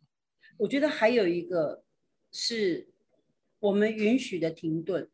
[0.57, 1.83] 我觉得还有一个
[2.31, 2.89] 是。
[3.59, 5.09] 我们允许的停顿，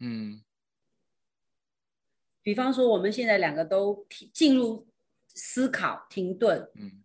[0.00, 0.42] 嗯，
[2.42, 4.88] 比方说我们现在两个都进入
[5.34, 7.02] 思考停顿，嗯，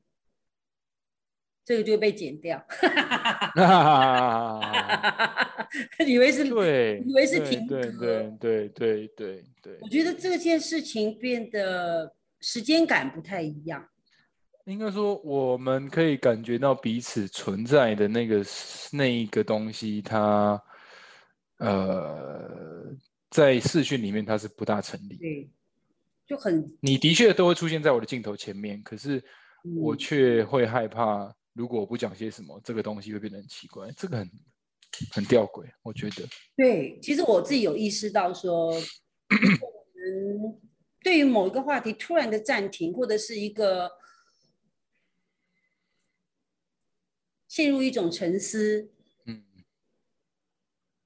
[1.63, 2.65] 这个就被剪掉，
[6.05, 13.87] 以为是对，以为是停对对对对对对，我觉得这件事情变得时间感不太一样。
[14.65, 18.43] 应该说，我们可以感觉到彼此存在的那个
[18.91, 20.59] 那一个东西，它
[21.57, 22.91] 呃，
[23.29, 25.17] 在视讯里面它是不大成立。
[25.17, 25.49] 对，
[26.27, 29.23] 就很你的确都会出现在我的镜头前面，可是
[29.81, 34.31] 我却会害怕，如果我不讲些什么，这个东西会变得很奇怪，这个很
[35.11, 36.27] 很吊诡，我觉得。
[36.55, 38.73] 对，其实我自己有意识到说，
[39.29, 40.59] 嗯，
[41.03, 43.91] 对于某一个话题突然的暂停，或者是一个。
[47.47, 48.91] 陷入一种沉思，
[49.23, 49.45] 嗯，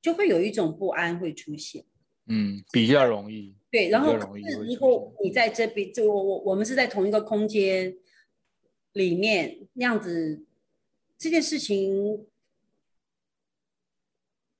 [0.02, 1.86] 就会有一种不安会出现，
[2.26, 7.96] 嗯，比较容易，对，然后如果你在这边，就我我我们是在同一个空间
[8.94, 10.44] 里面那样子，
[11.18, 12.26] 这件事情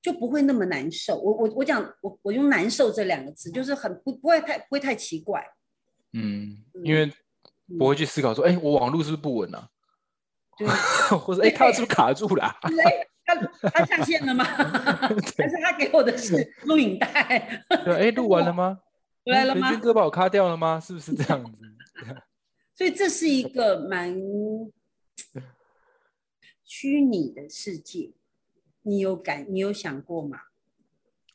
[0.00, 1.18] 就不会那么难受。
[1.18, 5.44] 我我我讲我我用难受这两个字，就是很不不会太不会太奇怪，
[6.12, 7.12] 嗯，因为
[7.78, 9.68] 不会去思考说，哎，我网络是不是不稳啊？
[11.24, 12.44] 或者哎，他是不是卡住了？
[12.62, 13.34] 哎，他
[13.70, 14.44] 他下线了吗？
[15.36, 17.64] 但是他给我的是录影带？
[17.84, 18.78] 对，哎，录完了吗？
[19.30, 19.70] 来了吗？
[19.70, 20.78] 军哥把我卡掉了吗？
[20.78, 21.62] 是不是这样子？
[22.76, 24.14] 所以这是一个蛮
[26.64, 28.12] 虚拟的世界，
[28.82, 29.46] 你有感？
[29.48, 30.38] 你有想过吗？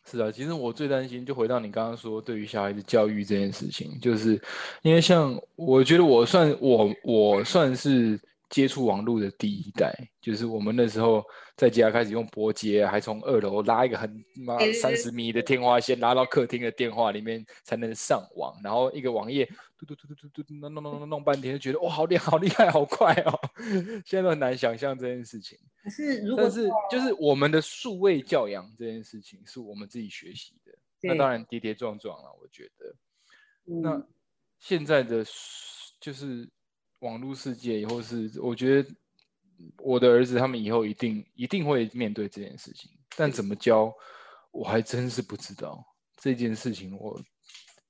[0.04, 4.41] 是啊，其实我最担心，就回到你刚刚说，对于小孩子教育这件事情，就是
[4.84, 8.20] 因为像我觉得我算我我算是。
[8.50, 11.24] 接触网络的第一代，就是我们那时候
[11.56, 19.46] 在家开始用拨接，还从二楼拉一个很妈三十米的天花线拉到客厅的电话里面才能上网，然后一个网页
[19.78, 23.39] 嘟嘟嘟嘟嘟嘟弄弄弄弄弄半天，就觉得哇好厉害好厉害好快哦！
[24.06, 25.58] 现在都很难想象这件事情。
[25.84, 30.72] 可是如果是就是我们的数位教养这件事情是我们自己学习的，
[31.02, 32.96] 那当然跌跌撞撞了，我觉得。
[33.82, 34.06] 那
[34.60, 35.26] 现在的
[36.00, 36.48] 就是。
[37.00, 38.89] 网络世界以后是，我觉得
[39.78, 43.93] 我的儿子他们以后一定一定会面对这件事情，但怎么教，
[44.52, 45.86] 我还真是不知道
[46.18, 46.98] 这件事情。
[46.98, 47.22] 我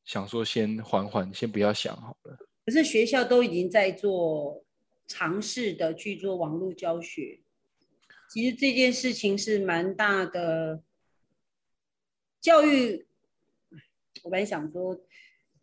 [0.04, 2.38] 想说，先缓缓，先不要想好了。
[2.66, 4.64] 可是学校都已经在做
[5.08, 7.40] 尝试的去做网络教学，
[8.30, 10.82] 其实这件事情是蛮大的
[12.42, 13.06] 教育。
[14.24, 15.00] 我本来想说。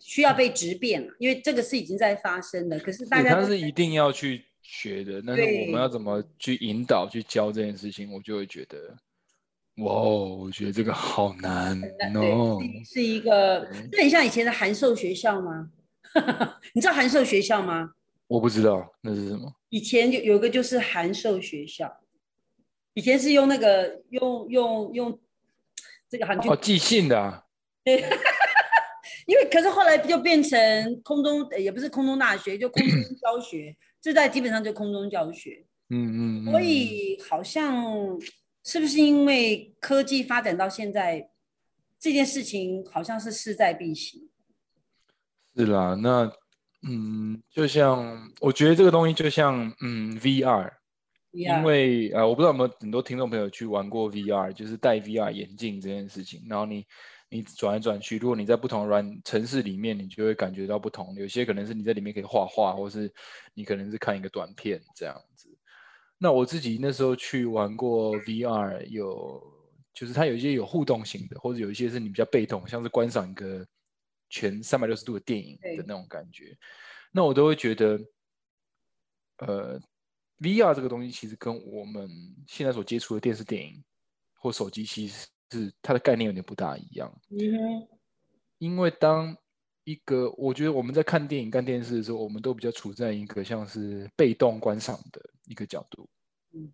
[0.04, 2.78] 需要被质变了，因为这个是已经在发生的。
[2.80, 8.96] 可是大家他是一定要去学的，但是我们要怎么去引导、去教这件事情，我就会觉得，
[9.76, 11.80] 哇，我觉得这个好难
[12.16, 12.58] 哦。
[12.84, 15.70] 是一个，那很像以前的函授学校吗？
[16.74, 17.92] 你知道函授学校吗？
[18.26, 19.54] 我不知道那是什么。
[19.68, 22.00] 以前有有个就是函授学校，
[22.94, 25.20] 以前是用那个用用用
[26.10, 27.44] 这个函哦，寄信的。
[27.84, 28.04] 对。
[29.32, 35.64] 因为可是后来就变成空中，也不是空中大学，就空中教学， 这在基本上就空中教学。
[35.88, 36.50] 嗯嗯。
[36.50, 37.74] 所以好像
[38.62, 41.30] 是不是因为科技发展到现在，
[41.98, 44.28] 这件事情好像是势在必行。
[45.56, 46.30] 是啦，那
[46.86, 50.70] 嗯，就像我觉得这个东西就像嗯 VR，
[51.30, 56.84] 因为呃我不知道有没有很多听众朋友去玩过 VR，就是戴 VR 眼镜这件事情，然后你。
[57.32, 61.14] 你转来转去，如果你在不同的软城市里面，你就会感觉到不同。
[61.14, 63.10] 有些可能是你在里面可以画画，或是
[63.54, 65.48] 你可能是看一个短片这样子。
[66.18, 69.42] 那我自己那时候去玩过 VR，有
[69.94, 73.66] 就是它有一些有互动性的，或者有一些是你比较被动，像是观赏一个
[74.28, 76.56] 全三百六十度的电影的那种感觉，
[77.10, 77.98] 那我都会觉得，
[79.38, 79.80] 呃
[80.38, 82.08] ，VR 这个东西其实跟我们
[82.46, 83.82] 现在所接触的电视、电影
[84.34, 87.12] 或手机，其实是它的概念有点不大一样。
[87.30, 87.86] 嗯
[88.58, 89.36] 因为当
[89.84, 96.08] 一个我觉得我们在看电影、看电视的时候，我们都比较处在一个像是被动观赏的一个角度。
[96.54, 96.72] 嗯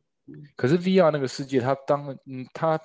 [0.54, 2.78] 可是 VR 那个世界，它当嗯它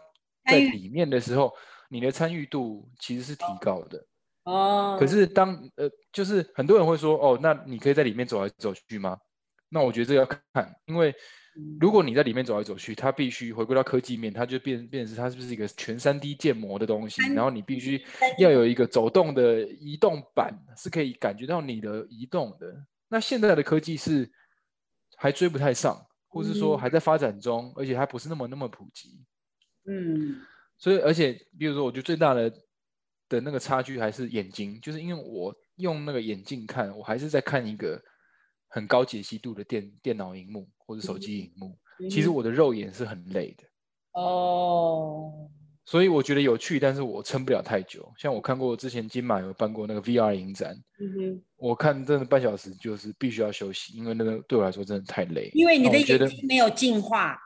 [0.50, 1.54] 在里面的时候，
[1.90, 4.06] 你的参与度其实是提高的。
[4.46, 4.96] 哦。
[4.98, 9.20] 可是当呃，就是很多人会说，哦，那你可以在里面走来走去吗？
[9.74, 11.14] 那我觉得这要看，因为
[11.80, 17.22] 如果你在里面走来走去，它必须回归到科技面，它就变变成它是不是一个全三 D 建模的东西？
[17.34, 18.02] 然后你必须
[18.38, 22.86] 要有一个走动的移动板，是可以感觉到你的移动的。
[23.10, 24.32] 那现在的科技是
[25.18, 26.00] 还追不太上。
[26.36, 29.24] 或是说还在发展中，而且还不是那么那么普及，
[29.86, 30.42] 嗯，
[30.80, 32.50] 所以而且比如说，我觉得最大的
[33.30, 38.02] 的那个差距还是眼睛，就是因为我用那个眼镜看，我还是在看一个
[38.74, 41.78] 很高解析度的电电脑荧幕或者手机荧幕，
[42.10, 43.64] 其实我的肉眼是很累的，
[44.20, 45.32] 哦。
[45.86, 48.12] 所以我觉得有趣，但是我撑不了太久。
[48.18, 50.76] 像我看过之前金马有办过那个 VR 影展，
[51.58, 55.52] 我看真的半小时就是必须要休息，因为那个对我来说真的太累。
[55.54, 57.38] 因为你的眼睛没有进化。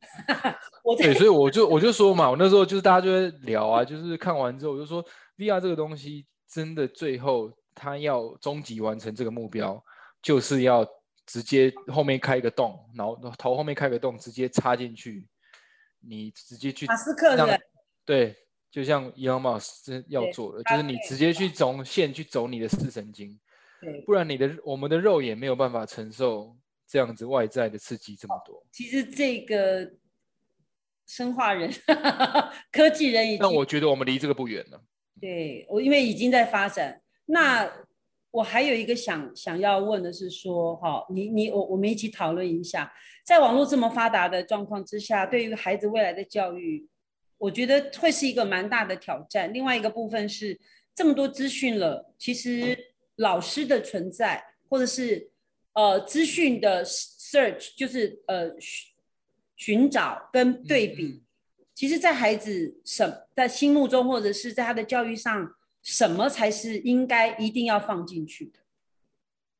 [0.98, 5.04] 对，所以我就我就说嘛，我那时候就是大家就在聊啊，就是看完之后我就说
[5.38, 9.82] ，VR 这个东西真的最后它要终极完成这个目标，
[10.22, 10.86] 就是要
[11.26, 15.26] 直接后面开一个洞，然后头后面开个洞，直接插进去，
[16.00, 17.60] 你直接去马斯克的。
[18.04, 18.34] 对，
[18.70, 23.38] 就像 Elon Musk 要做的，就是你直接去走线去走你的视神经，
[24.06, 26.56] 不然你的我们的肉眼没有办法承受
[26.86, 28.66] 这样子外在的刺激这么多。
[28.72, 29.92] 其实这个
[31.06, 31.70] 生化人、
[32.72, 34.82] 科技人已经，但我觉得我们离这个不远了。
[35.20, 37.02] 对我，因为已经在发展。
[37.26, 37.70] 那
[38.30, 42.92] 我还有一个想想要问的是说，哈，你你我我们一起讨论一下，
[43.24, 46.86] 在网络这么发达的状况之下，对于孩子未来的教育。
[47.40, 49.54] 我觉得会是一个蛮大的挑战。
[49.54, 50.58] 另外一个部分是
[50.92, 52.76] 这么多资讯了，其实
[53.14, 55.30] 老师的存在，或者是
[55.74, 58.90] 呃资讯的 search，就是呃寻
[59.54, 61.22] 寻找跟对比，
[61.76, 65.48] 其实，在孩子什在心目中，或者是在他的教育上，
[65.88, 68.60] 什么才是应该一定要放进去的？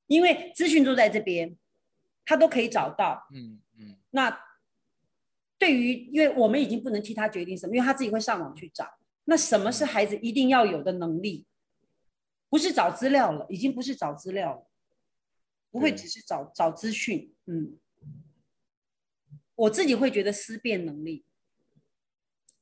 [0.08, 1.56] 因为资讯都在这边，
[2.26, 3.26] 他都可以找到。
[3.32, 4.44] 嗯嗯，那。
[5.60, 8.88] 对于，因为我们已经不能替他决定什么，因为他自己会上网去找。
[9.24, 11.48] 那什么是孩子一定要有的能力？
[12.48, 14.70] 不是找资料了，已经不是找资料了，
[15.72, 17.34] 不会只是找找资讯。
[17.46, 17.76] 嗯，
[19.56, 21.24] 我自己会觉得思辨能力、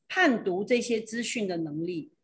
[0.09, 2.16] 判读这些资讯的能力。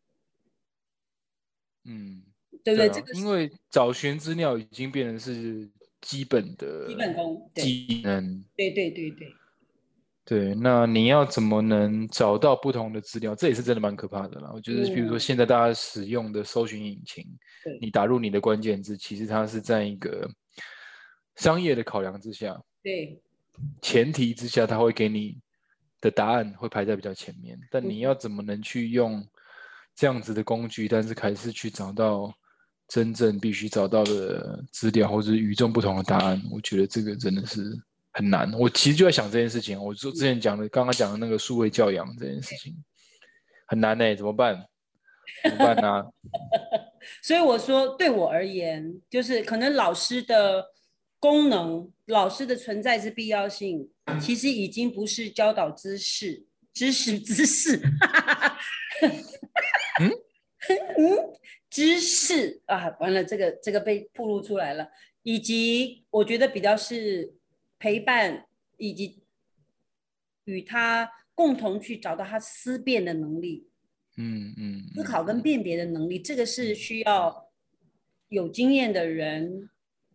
[1.85, 2.21] 嗯，
[2.63, 2.89] 对不对？
[2.89, 5.69] 这个因为找寻资料已经变成是
[6.01, 8.43] 基本的基本功技能。
[8.55, 9.33] 对对对对。
[10.25, 13.35] 对，那你要怎么能找到不同的资料？
[13.35, 14.49] 这也是真的蛮可怕的啦。
[14.53, 17.27] 我觉得，比如说现在大家使用的搜寻引擎，
[17.81, 20.25] 你打入你的关键字，其实它是在一个
[21.35, 23.21] 商业的考量之下，对，
[23.81, 25.41] 前提之下，它会给你
[25.99, 27.59] 的答案会排在比较前面。
[27.69, 29.27] 但你要怎么能去用
[29.95, 32.33] 这样子的工具，但是还是去找到
[32.87, 36.41] 真正必须找到的资料，或者与众不同的答案？
[36.51, 37.77] 我觉得这个真的是。
[38.15, 39.83] 很难，我其实就在想这件事情。
[39.83, 42.71] 我说之前讲的，刚刚讲的那个数位教养这件事情
[43.65, 44.63] 很难呢，怎么办？
[45.43, 46.03] 怎么办呢？
[47.23, 50.63] 所以我说，对我而言，就是可能老师的
[51.17, 53.89] 功能、老师的存在之必要性，
[54.21, 57.81] 其实已经不是教导知识、知识、知识。
[60.69, 61.33] 嗯 嗯，
[61.69, 64.89] 知识啊，完了，这个这个被暴露出来了。
[65.23, 67.33] 以及我觉得比较是。
[67.79, 68.45] 陪伴
[68.77, 69.21] 以及
[70.45, 73.67] 与他共同去找到他思辨的能力，
[74.15, 77.51] 嗯嗯，思考跟辨别的能力，这个是需要
[78.29, 79.69] 有经验的人，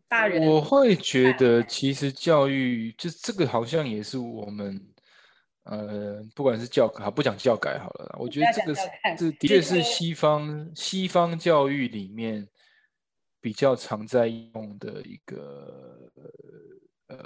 [0.08, 0.48] 大人。
[0.48, 4.80] 我会觉得，其实教育就这个好像也是我们，
[5.68, 8.82] 呃，不管是教改，不讲教改好了，我觉得这个是
[9.16, 12.46] 这 的确是西方西方教育里面
[13.40, 16.10] 比较常在用的一个。
[17.10, 17.16] 呃，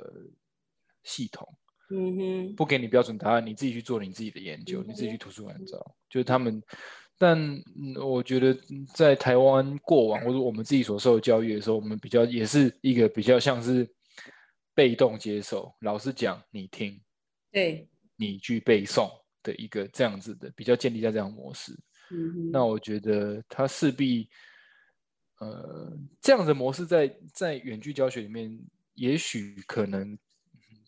[1.03, 1.45] 系统，
[1.90, 5.76] 嗯哼，不给你标准答案，你自己去做你自己的研究，你自己去图书馆找，
[6.09, 6.62] 就是他们。
[7.18, 7.61] 但
[8.01, 8.57] 我觉得
[8.95, 13.93] 在台湾过往或者我们自己所受的教育的时候，我们比较也是一个比较像是
[14.72, 17.01] 被动接受，老师讲你听，
[17.51, 17.88] 对，
[18.22, 19.10] 你去背诵，
[19.42, 21.72] 的一个这样子的比较建立在这样模式。
[22.10, 24.28] 嗯，那我觉得它势必，
[25.40, 28.58] 呃，这样的模式在在远距教学里面，
[28.94, 30.16] 也许可能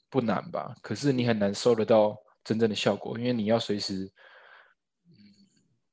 [0.09, 4.11] 不难吧，可是你很难收得到真正的效果，因为你要随时。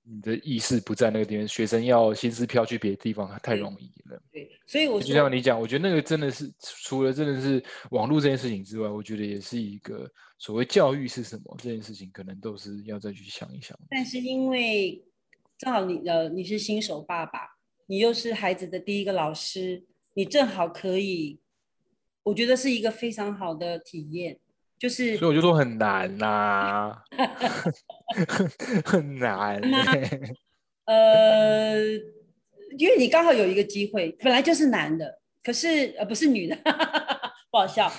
[0.04, 4.22] 你的意识不在那个地方，学生要心思飘去别的地方，太容易了。
[4.32, 13.78] 对，所以我就像你讲，我觉得那个真的是除了真的是网络这件事情之外，我觉得也是一个所谓教育是什么这件事情，可能都是要再去想一想。
[13.90, 15.04] 但是因为
[15.58, 17.40] 正好你呃你是新手爸爸，
[17.86, 19.84] 你又是孩子的第一个老师，
[20.16, 21.40] 你正好可以，
[22.24, 24.40] 我觉得是一个非常好的体验。
[24.80, 27.04] 就是，所以我就说很难呐，
[28.86, 29.62] 很难。
[30.86, 31.76] 呃，
[32.78, 36.56] 因为你刚好有一个机会，本来就是男的，可是呃不是女的，
[37.52, 37.92] 不好笑。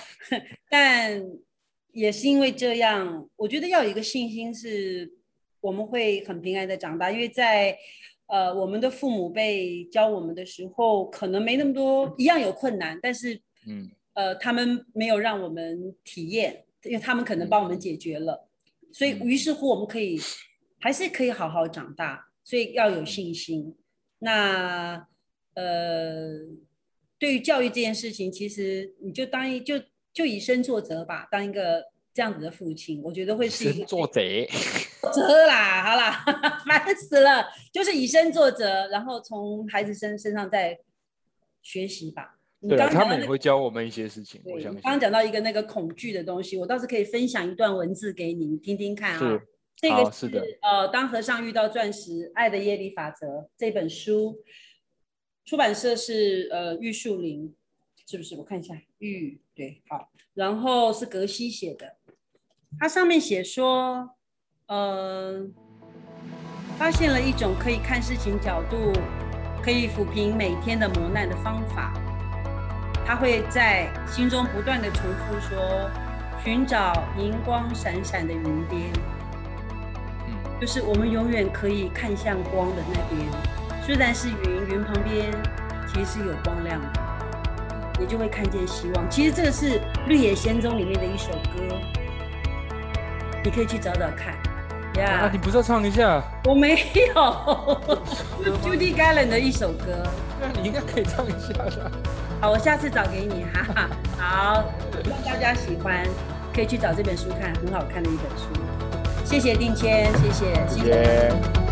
[0.69, 1.23] 但
[1.91, 5.11] 也是因为这样，我觉得要有一个信心，是
[5.61, 7.09] 我们会很平安的长大。
[7.11, 7.77] 因为在
[8.27, 16.65] 呃我们的父母辈教我们的时候，可能没那么多，一样有困难，但是嗯呃他们没有让我们体验。
[16.83, 18.45] 因为他们可能帮我们解决了，
[18.93, 20.17] 所以于是乎我们可以
[20.79, 23.75] 还是可以好好长大，所以要有信心。
[24.19, 25.05] 那
[25.55, 26.39] 呃，
[27.19, 29.75] 对于教育这件事情，其实你就当一就
[30.13, 31.83] 就以身作则吧，当一个
[32.13, 34.47] 这样子的父亲，我觉得会是一个做贼，
[35.13, 36.23] 则啦，好啦，
[36.65, 40.79] 烦死了，就是以身作则，然后从孩子身身上再
[41.61, 42.39] 学习吧。
[42.67, 44.41] 对，他们也会教我们一些事情。
[44.45, 44.81] 我相信。
[44.81, 49.19] 刚刚讲到一个那个恐惧的东西，我倒是可以分享一段文字给你听听看啊。
[49.19, 50.27] 是这个是
[50.61, 54.37] 呃，当和尚遇到钻石，爱的耶利法则这本书，
[55.43, 57.53] 出版社是呃玉树林，
[58.07, 58.37] 是不是？
[58.37, 61.97] 我看一下，玉对，好，然后是格西写的，
[62.79, 64.11] 它上面写说，
[64.67, 65.45] 呃，
[66.77, 68.93] 发现了一种可以看事情角度，
[69.61, 71.99] 可以抚平每天的磨难的方法。
[73.05, 75.89] 他会在心中不断的重复说
[76.43, 78.81] ：“寻找银光闪闪的云边，
[80.27, 83.27] 嗯，就是我们永远可以看向光的那边。
[83.85, 85.31] 虽然是云，云旁边
[85.87, 86.87] 其实是有光亮的，
[87.99, 89.09] 你就会看见希望。
[89.09, 91.79] 其实这个是《绿野仙踪》里面的一首歌，
[93.43, 94.33] 你可以去找找看。
[94.95, 96.23] 呀，你不是要唱一下？
[96.45, 97.15] 我没有，
[98.63, 100.07] Judy Garland 的一首歌。
[100.39, 101.91] 那 你应该可以唱一下的。”
[102.43, 103.63] 好，我下次找给你哈。
[103.73, 103.89] 哈。
[104.17, 104.65] 好，
[105.01, 106.03] 希望大家喜欢，
[106.53, 108.49] 可以去找这本书看，很好看的一本书。
[109.23, 111.62] 谢谢定谦，谢谢，谢谢。